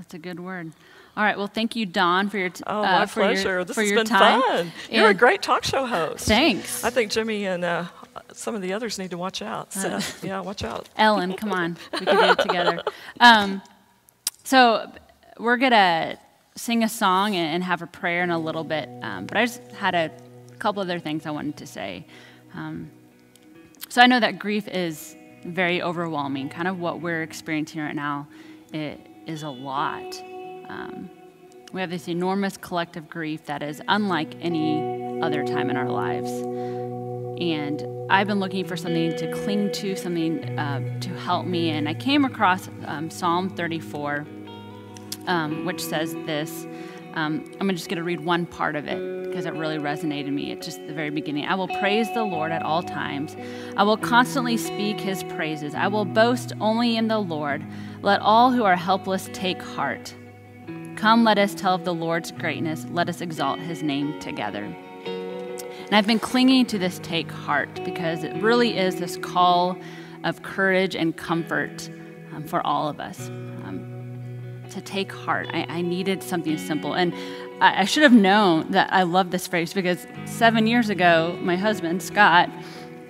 that's 0.01 0.15
a 0.15 0.19
good 0.19 0.41
word. 0.41 0.73
All 1.17 1.23
right. 1.25 1.37
Well, 1.37 1.47
thank 1.47 1.77
you, 1.77 1.85
Dawn, 1.85 2.31
for 2.31 2.39
your 2.39 2.49
t- 2.49 2.63
Oh, 2.67 2.79
uh, 2.79 2.83
my 2.83 3.07
for 3.07 3.21
your- 3.21 3.29
pleasure. 3.35 3.65
this 3.65 3.75
for 3.75 3.83
has 3.83 3.91
your 3.91 3.99
been 4.01 4.07
time. 4.07 4.41
fun. 4.41 4.73
You're 4.91 5.11
a 5.11 5.15
great 5.15 5.43
talk 5.43 5.63
show 5.65 5.85
host. 5.85 6.27
Thanks, 6.27 6.83
I 6.85 6.91
think 6.91 7.11
Jimmy 7.11 7.47
and 7.47 7.65
uh, 7.65 7.85
some 8.33 8.55
of 8.55 8.63
the 8.63 8.73
others 8.73 8.99
need 8.99 9.11
to 9.11 9.19
watch 9.19 9.43
out. 9.43 9.77
Uh. 9.77 10.01
Yeah, 10.23 10.41
watch 10.41 10.65
out. 10.65 10.89
Ellen. 10.97 11.35
Come 11.35 11.53
on, 11.53 11.77
we 11.93 11.99
can 12.07 12.17
do 12.17 12.23
it 12.33 12.39
together. 12.39 12.83
Um, 13.21 13.61
so 14.45 14.91
we're 15.39 15.59
gonna 15.59 16.17
sing 16.57 16.83
a 16.85 16.89
song 16.89 17.35
and, 17.37 17.55
and 17.57 17.65
have 17.65 17.83
a 17.83 17.87
prayer 17.87 18.23
in 18.23 18.31
a 18.31 18.39
little 18.39 18.65
bit. 18.65 18.89
Um, 19.03 19.27
but 19.27 19.37
I 19.37 19.45
just 19.45 19.61
had 19.73 19.95
a 19.95 20.11
couple 20.59 20.81
other 20.83 20.99
things 20.99 21.27
I 21.27 21.31
wanted 21.31 21.57
to 21.59 21.67
say. 21.67 22.07
Um, 22.55 22.91
so 23.91 24.01
I 24.01 24.07
know 24.07 24.21
that 24.21 24.39
grief 24.39 24.67
is 24.69 25.17
very 25.45 25.83
overwhelming. 25.83 26.49
Kind 26.49 26.69
of 26.69 26.79
what 26.81 27.01
we're 27.01 27.23
experiencing 27.23 27.81
right 27.83 27.95
now. 27.95 28.27
It 28.73 29.01
is 29.27 29.43
a 29.43 29.49
lot. 29.49 30.23
Um, 30.69 31.11
we 31.73 31.81
have 31.81 31.91
this 31.91 32.09
enormous 32.09 32.57
collective 32.57 33.09
grief 33.09 33.47
that 33.47 33.63
is 33.63 33.81
unlike 33.89 34.35
any 34.41 35.21
other 35.23 35.45
time 35.45 35.71
in 35.71 35.77
our 35.77 35.89
lives. 35.89 36.31
And 37.41 37.87
I've 38.11 38.27
been 38.27 38.41
looking 38.41 38.65
for 38.65 38.77
something 38.77 39.17
to 39.17 39.33
cling 39.33 39.73
to, 39.73 39.95
something 39.95 40.59
uh, 40.59 41.01
to 41.01 41.09
help 41.21 41.47
me. 41.47 41.71
And 41.71 41.89
I 41.89 41.95
came 41.95 42.25
across 42.25 42.69
um, 42.87 43.09
Psalm 43.09 43.51
34, 43.51 44.27
um, 45.27 45.65
which 45.65 45.81
says 45.81 46.15
this. 46.27 46.67
Um, 47.15 47.51
I'm 47.61 47.69
just 47.71 47.89
going 47.89 47.99
to 47.99 48.05
read 48.05 48.21
one 48.21 48.47
part 48.47 48.77
of 48.77 48.87
it 48.87 49.29
because 49.29 49.47
it 49.47 49.53
really 49.55 49.79
resonated 49.79 50.27
with 50.27 50.35
me. 50.35 50.53
It's 50.53 50.67
just 50.67 50.87
the 50.87 50.93
very 50.93 51.11
beginning. 51.11 51.45
I 51.45 51.55
will 51.55 51.69
praise 51.69 52.13
the 52.15 52.25
Lord 52.25 52.53
at 52.53 52.63
all 52.63 52.83
times. 52.83 53.37
I 53.77 53.83
will 53.83 53.97
constantly 53.97 54.57
speak 54.57 55.01
his 55.01 55.23
praises. 55.25 55.75
I 55.75 55.89
will 55.89 56.05
boast 56.05 56.53
only 56.61 56.97
in 56.97 57.09
the 57.09 57.19
Lord. 57.19 57.65
Let 58.03 58.21
all 58.21 58.53
who 58.53 58.65
are 58.65 58.77
helpless 58.77 59.29
take 59.33 59.61
heart. 59.61 60.15
Come, 60.97 61.25
let 61.25 61.39
us 61.39 61.55
tell 61.55 61.75
of 61.75 61.85
the 61.85 61.95
Lord's 61.95 62.31
greatness. 62.31 62.87
Let 62.91 63.09
us 63.09 63.21
exalt 63.21 63.59
his 63.59 63.83
name 63.83 64.19
together. 64.21 64.65
And 65.05 65.97
I've 65.97 66.07
been 66.07 66.21
clinging 66.21 66.67
to 66.67 66.79
this 66.79 67.01
take 67.01 67.31
heart 67.31 67.83
because 67.85 68.23
it 68.23 68.35
really 68.43 68.79
is 68.79 68.97
this 68.97 69.17
call 69.17 69.77
of 70.23 70.43
courage 70.43 70.95
and 70.95 71.17
comfort 71.17 71.89
um, 72.33 72.45
for 72.45 72.65
all 72.67 72.89
of 72.89 73.01
us. 73.01 73.29
Um, 73.29 73.90
to 74.71 74.81
take 74.81 75.13
heart. 75.13 75.49
I, 75.53 75.67
I 75.69 75.83
needed 75.83 76.23
something 76.23 76.57
simple. 76.59 76.95
And 76.95 77.15
I, 77.61 77.83
I 77.83 77.85
should 77.85 78.03
have 78.03 78.13
known 78.13 78.71
that 78.73 78.93
I 78.93 79.03
love 79.03 79.31
this 79.31 79.47
phrase 79.47 79.73
because 79.73 80.07
seven 80.25 80.67
years 80.67 80.89
ago, 80.89 81.39
my 81.43 81.57
husband, 81.57 82.03
Scott, 82.03 82.51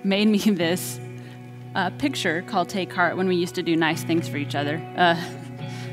made 0.03 0.27
me 0.27 0.37
this 0.51 0.99
uh, 1.75 1.89
picture 1.91 2.41
called 2.43 2.69
Take 2.69 2.91
Heart 2.91 3.17
when 3.17 3.27
we 3.27 3.35
used 3.35 3.55
to 3.55 3.63
do 3.63 3.75
nice 3.75 4.03
things 4.03 4.27
for 4.27 4.37
each 4.37 4.55
other 4.55 4.77
uh, 4.97 5.19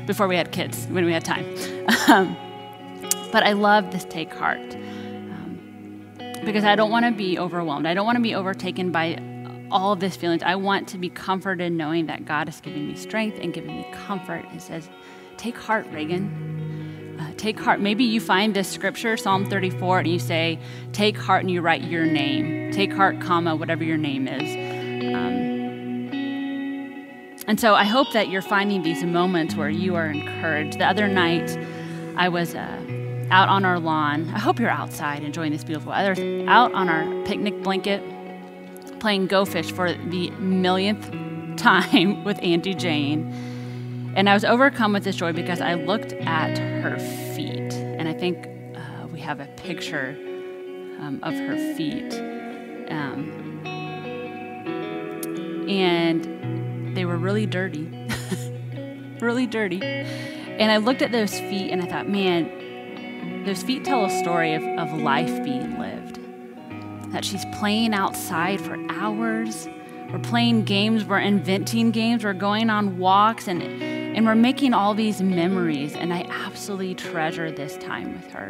before 0.05 0.27
we 0.27 0.35
had 0.35 0.51
kids, 0.51 0.87
when 0.87 1.05
we 1.05 1.13
had 1.13 1.25
time. 1.25 1.45
Um, 2.07 2.35
but 3.31 3.43
I 3.43 3.53
love 3.53 3.91
this 3.91 4.03
Take 4.05 4.33
Heart 4.33 4.73
um, 4.73 6.03
because 6.43 6.63
I 6.63 6.75
don't 6.75 6.89
want 6.89 7.05
to 7.05 7.11
be 7.11 7.37
overwhelmed. 7.37 7.85
I 7.85 7.93
don't 7.93 8.05
want 8.05 8.15
to 8.15 8.21
be 8.21 8.33
overtaken 8.33 8.91
by 8.91 9.21
all 9.71 9.93
of 9.93 9.99
these 9.99 10.15
feelings. 10.15 10.41
I 10.43 10.55
want 10.55 10.87
to 10.89 10.97
be 10.97 11.09
comforted 11.09 11.71
knowing 11.71 12.07
that 12.07 12.25
God 12.25 12.49
is 12.49 12.59
giving 12.61 12.87
me 12.87 12.95
strength 12.95 13.37
and 13.41 13.53
giving 13.53 13.75
me 13.77 13.87
comfort. 13.91 14.45
It 14.53 14.61
says, 14.61 14.89
Take 15.39 15.57
heart, 15.57 15.87
Reagan. 15.93 17.17
Uh, 17.17 17.31
take 17.37 17.57
heart. 17.57 17.79
Maybe 17.79 18.03
you 18.03 18.19
find 18.19 18.53
this 18.53 18.67
scripture, 18.67 19.15
Psalm 19.15 19.49
34, 19.49 19.99
and 19.99 20.07
you 20.09 20.19
say, 20.19 20.59
Take 20.91 21.17
heart, 21.17 21.43
and 21.43 21.49
you 21.49 21.61
write 21.61 21.83
your 21.83 22.05
name. 22.05 22.73
Take 22.73 22.91
heart, 22.91 23.21
comma, 23.21 23.55
whatever 23.55 23.85
your 23.85 23.95
name 23.95 24.27
is. 24.27 25.15
Um, 25.15 25.39
and 27.47 27.57
so 27.57 27.73
I 27.73 27.85
hope 27.85 28.11
that 28.11 28.27
you're 28.27 28.41
finding 28.41 28.83
these 28.83 29.01
moments 29.01 29.55
where 29.55 29.69
you 29.69 29.95
are 29.95 30.07
encouraged. 30.07 30.77
The 30.77 30.85
other 30.85 31.07
night, 31.07 31.57
I 32.17 32.27
was 32.27 32.53
uh, 32.53 32.81
out 33.31 33.47
on 33.47 33.63
our 33.63 33.79
lawn. 33.79 34.29
I 34.35 34.39
hope 34.39 34.59
you're 34.59 34.69
outside 34.69 35.23
enjoying 35.23 35.53
this 35.53 35.63
beautiful 35.63 35.93
weather. 35.93 36.21
Out 36.49 36.73
on 36.73 36.89
our 36.89 37.23
picnic 37.23 37.63
blanket, 37.63 38.03
playing 38.99 39.27
Go 39.27 39.45
Fish 39.45 39.71
for 39.71 39.93
the 39.93 40.31
millionth 40.31 41.09
time 41.55 42.23
with 42.25 42.37
Andy 42.43 42.73
Jane. 42.73 43.48
And 44.19 44.29
I 44.29 44.33
was 44.33 44.43
overcome 44.43 44.91
with 44.91 45.05
this 45.05 45.15
joy 45.15 45.31
because 45.31 45.61
I 45.61 45.75
looked 45.75 46.11
at 46.11 46.57
her 46.57 46.99
feet. 47.33 47.71
And 47.71 48.05
I 48.05 48.13
think 48.13 48.49
uh, 48.75 49.07
we 49.07 49.21
have 49.21 49.39
a 49.39 49.45
picture 49.55 50.09
um, 50.99 51.21
of 51.23 51.33
her 51.35 51.55
feet. 51.75 52.13
Um, 52.91 53.63
and 55.69 56.97
they 56.97 57.05
were 57.05 57.15
really 57.15 57.45
dirty. 57.45 57.89
really 59.21 59.47
dirty. 59.47 59.81
And 59.81 60.69
I 60.69 60.75
looked 60.75 61.01
at 61.01 61.13
those 61.13 61.39
feet 61.39 61.71
and 61.71 61.81
I 61.81 61.85
thought, 61.85 62.09
man, 62.09 63.45
those 63.45 63.63
feet 63.63 63.85
tell 63.85 64.03
a 64.03 64.09
story 64.09 64.53
of, 64.53 64.63
of 64.63 64.99
life 64.99 65.45
being 65.45 65.79
lived. 65.79 66.19
That 67.13 67.23
she's 67.23 67.45
playing 67.53 67.93
outside 67.93 68.59
for 68.59 68.75
hours. 68.89 69.69
We're 70.11 70.19
playing 70.19 70.65
games, 70.65 71.05
we're 71.05 71.19
inventing 71.19 71.91
games, 71.91 72.25
we're 72.25 72.33
going 72.33 72.69
on 72.69 72.97
walks, 72.97 73.47
and, 73.47 73.61
and 74.15 74.25
we're 74.25 74.35
making 74.35 74.73
all 74.73 74.93
these 74.93 75.21
memories. 75.21 75.95
And 75.95 76.13
I 76.13 76.21
absolutely 76.29 76.95
treasure 76.95 77.51
this 77.51 77.77
time 77.77 78.13
with 78.13 78.31
her. 78.31 78.49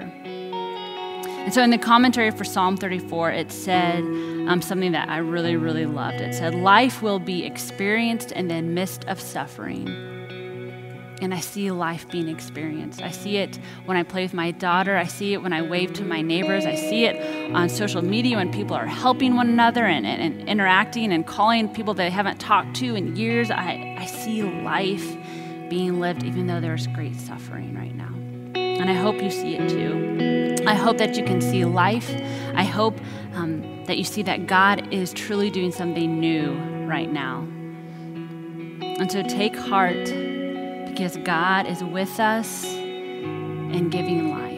And 1.50 1.54
so 1.54 1.64
in 1.64 1.70
the 1.70 1.78
commentary 1.78 2.32
for 2.32 2.44
Psalm 2.44 2.78
34, 2.78 3.32
it 3.32 3.52
said 3.52 4.04
um, 4.48 4.62
something 4.62 4.92
that 4.92 5.10
I 5.10 5.18
really, 5.18 5.56
really 5.56 5.86
loved. 5.86 6.22
It 6.22 6.36
said, 6.36 6.54
Life 6.54 7.02
will 7.02 7.20
be 7.20 7.46
experienced 7.46 8.32
in 8.34 8.50
the 8.50 8.62
midst 8.62 9.06
of 9.06 9.20
suffering. 9.20 9.88
And 11.22 11.34
I 11.34 11.40
see 11.40 11.70
life 11.72 12.10
being 12.10 12.30
experienced. 12.30 13.02
I 13.02 13.12
see 13.12 13.38
it 13.38 13.60
when 13.86 13.98
I 13.98 14.04
play 14.04 14.24
with 14.24 14.34
my 14.34 14.52
daughter. 14.52 14.96
I 14.96 15.06
see 15.06 15.34
it 15.34 15.42
when 15.42 15.52
I 15.52 15.62
wave 15.62 15.92
to 15.94 16.04
my 16.04 16.22
neighbors. 16.22 16.66
I 16.66 16.76
see 16.76 17.06
it 17.06 17.54
on 17.54 17.68
social 17.68 18.02
media 18.02 18.38
when 18.38 18.52
people 18.54 18.76
are 18.76 18.86
helping 18.86 19.36
one 19.36 19.50
another 19.50 19.86
and, 19.86 20.06
and, 20.06 20.22
and 20.22 20.48
interacting 20.48 21.12
and 21.12 21.26
calling 21.28 21.68
people 21.68 21.94
they 21.94 22.10
haven't 22.10 22.40
talked 22.40 22.76
to 22.78 22.96
in 22.96 23.16
years. 23.16 23.52
I, 23.52 23.96
I 23.98 24.06
see 24.06 24.44
life 24.44 25.18
being 25.70 26.00
lived 26.00 26.24
even 26.24 26.48
though 26.48 26.60
there's 26.60 26.88
great 26.88 27.16
suffering 27.16 27.76
right 27.76 27.96
now. 27.96 28.14
And 28.56 28.90
I 28.90 28.94
hope 28.94 29.22
you 29.22 29.30
see 29.30 29.56
it 29.56 29.70
too. 29.70 30.66
I 30.66 30.74
hope 30.74 30.98
that 30.98 31.16
you 31.16 31.24
can 31.24 31.42
see 31.42 31.66
life. 31.66 32.10
I 32.56 32.64
hope 32.64 33.00
um, 33.34 33.86
that 33.86 33.98
you 33.98 34.04
see 34.04 34.24
that 34.24 34.48
God 34.48 34.94
is 34.94 35.14
truly 35.14 35.50
doing 35.50 35.72
something 35.72 36.20
new 36.20 36.54
right 36.88 37.12
now. 37.12 37.48
And 38.82 39.12
so 39.12 39.24
take 39.24 39.56
heart 39.56 40.06
because 40.88 41.18
God 41.18 41.68
is 41.68 41.84
with 41.84 42.20
us 42.20 42.66
and 42.66 43.92
giving 43.92 44.32
life. 44.32 44.49